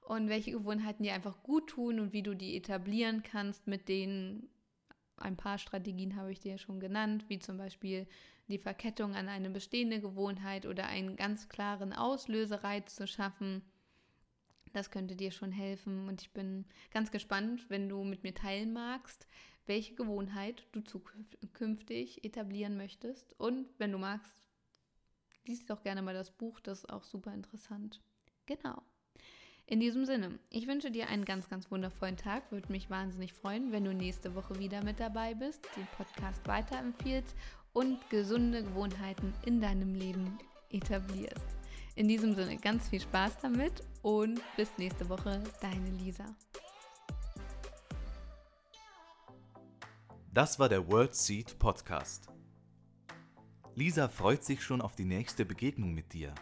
Und 0.02 0.30
welche 0.30 0.52
Gewohnheiten 0.52 1.04
dir 1.04 1.14
einfach 1.14 1.44
gut 1.44 1.68
tun 1.68 2.00
und 2.00 2.14
wie 2.14 2.24
du 2.24 2.36
die 2.36 2.56
etablieren 2.56 3.22
kannst 3.24 3.68
mit 3.68 3.90
denen, 3.90 4.48
ein 5.18 5.38
paar 5.38 5.58
Strategien 5.58 6.16
habe 6.16 6.32
ich 6.32 6.40
dir 6.40 6.58
schon 6.58 6.80
genannt, 6.80 7.26
wie 7.30 7.40
zum 7.40 7.58
Beispiel 7.58 8.08
die 8.48 8.58
Verkettung 8.58 9.16
an 9.16 9.28
eine 9.28 9.50
bestehende 9.50 10.00
Gewohnheit 10.00 10.66
oder 10.66 10.86
einen 10.88 11.16
ganz 11.16 11.50
klaren 11.50 11.94
Auslösereiz 11.94 12.96
zu 12.96 13.08
schaffen. 13.08 13.64
Das 14.74 14.92
könnte 14.92 15.16
dir 15.16 15.32
schon 15.32 15.52
helfen 15.52 16.08
und 16.08 16.22
ich 16.22 16.32
bin 16.32 16.66
ganz 16.92 17.12
gespannt, 17.12 17.70
wenn 17.70 17.88
du 17.88 18.04
mit 18.04 18.24
mir 18.24 18.34
teilen 18.34 18.74
magst, 18.74 19.26
welche 19.66 19.96
Gewohnheit 19.96 20.68
du 20.74 20.82
zukünftig 20.82 22.24
etablieren 22.24 22.78
möchtest. 22.78 23.34
Und 23.40 23.68
wenn 23.78 23.92
du 23.92 23.98
magst, 23.98 24.38
liest 25.46 25.70
doch 25.70 25.82
gerne 25.82 26.02
mal 26.02 26.14
das 26.14 26.32
Buch, 26.32 26.60
das 26.60 26.80
ist 26.80 26.90
auch 26.90 27.04
super 27.04 27.34
interessant. 27.34 28.02
Genau. 28.46 28.82
In 29.68 29.80
diesem 29.80 30.06
Sinne, 30.06 30.38
ich 30.52 30.68
wünsche 30.68 30.92
dir 30.92 31.10
einen 31.10 31.26
ganz, 31.26 31.50
ganz 31.50 31.72
wundervollen 31.72 32.18
Tag. 32.18 32.52
Würde 32.52 32.72
mich 32.72 32.92
wahnsinnig 32.92 33.34
freuen, 33.34 33.72
wenn 33.72 33.84
du 33.84 33.96
nächste 33.96 34.36
Woche 34.36 34.60
wieder 34.60 34.84
mit 34.84 35.00
dabei 35.00 35.34
bist, 35.34 35.68
den 35.76 35.88
Podcast 35.98 36.48
weiterempfiehlst 36.48 37.36
und 37.74 38.08
gesunde 38.12 38.64
Gewohnheiten 38.64 39.34
in 39.44 39.60
deinem 39.60 39.96
Leben 39.96 40.38
etablierst. 40.70 41.48
In 41.96 42.08
diesem 42.08 42.36
Sinne, 42.36 42.58
ganz 42.58 42.90
viel 42.90 43.02
Spaß 43.02 43.40
damit 43.42 43.82
und 44.04 44.40
bis 44.56 44.70
nächste 44.78 45.10
Woche, 45.10 45.44
deine 45.62 45.90
Lisa. 45.90 46.26
Das 50.32 50.60
war 50.60 50.70
der 50.70 50.88
World 50.88 51.16
Seed 51.16 51.58
Podcast. 51.58 52.28
Lisa 53.74 54.10
freut 54.10 54.44
sich 54.44 54.62
schon 54.62 54.82
auf 54.82 54.96
die 54.96 55.06
nächste 55.06 55.44
Begegnung 55.44 55.96
mit 55.96 56.14
dir. 56.14 56.36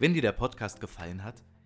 Wenn 0.00 0.12
dir 0.12 0.22
der 0.22 0.32
Podcast 0.32 0.80
gefallen 0.80 1.22
hat, 1.22 1.44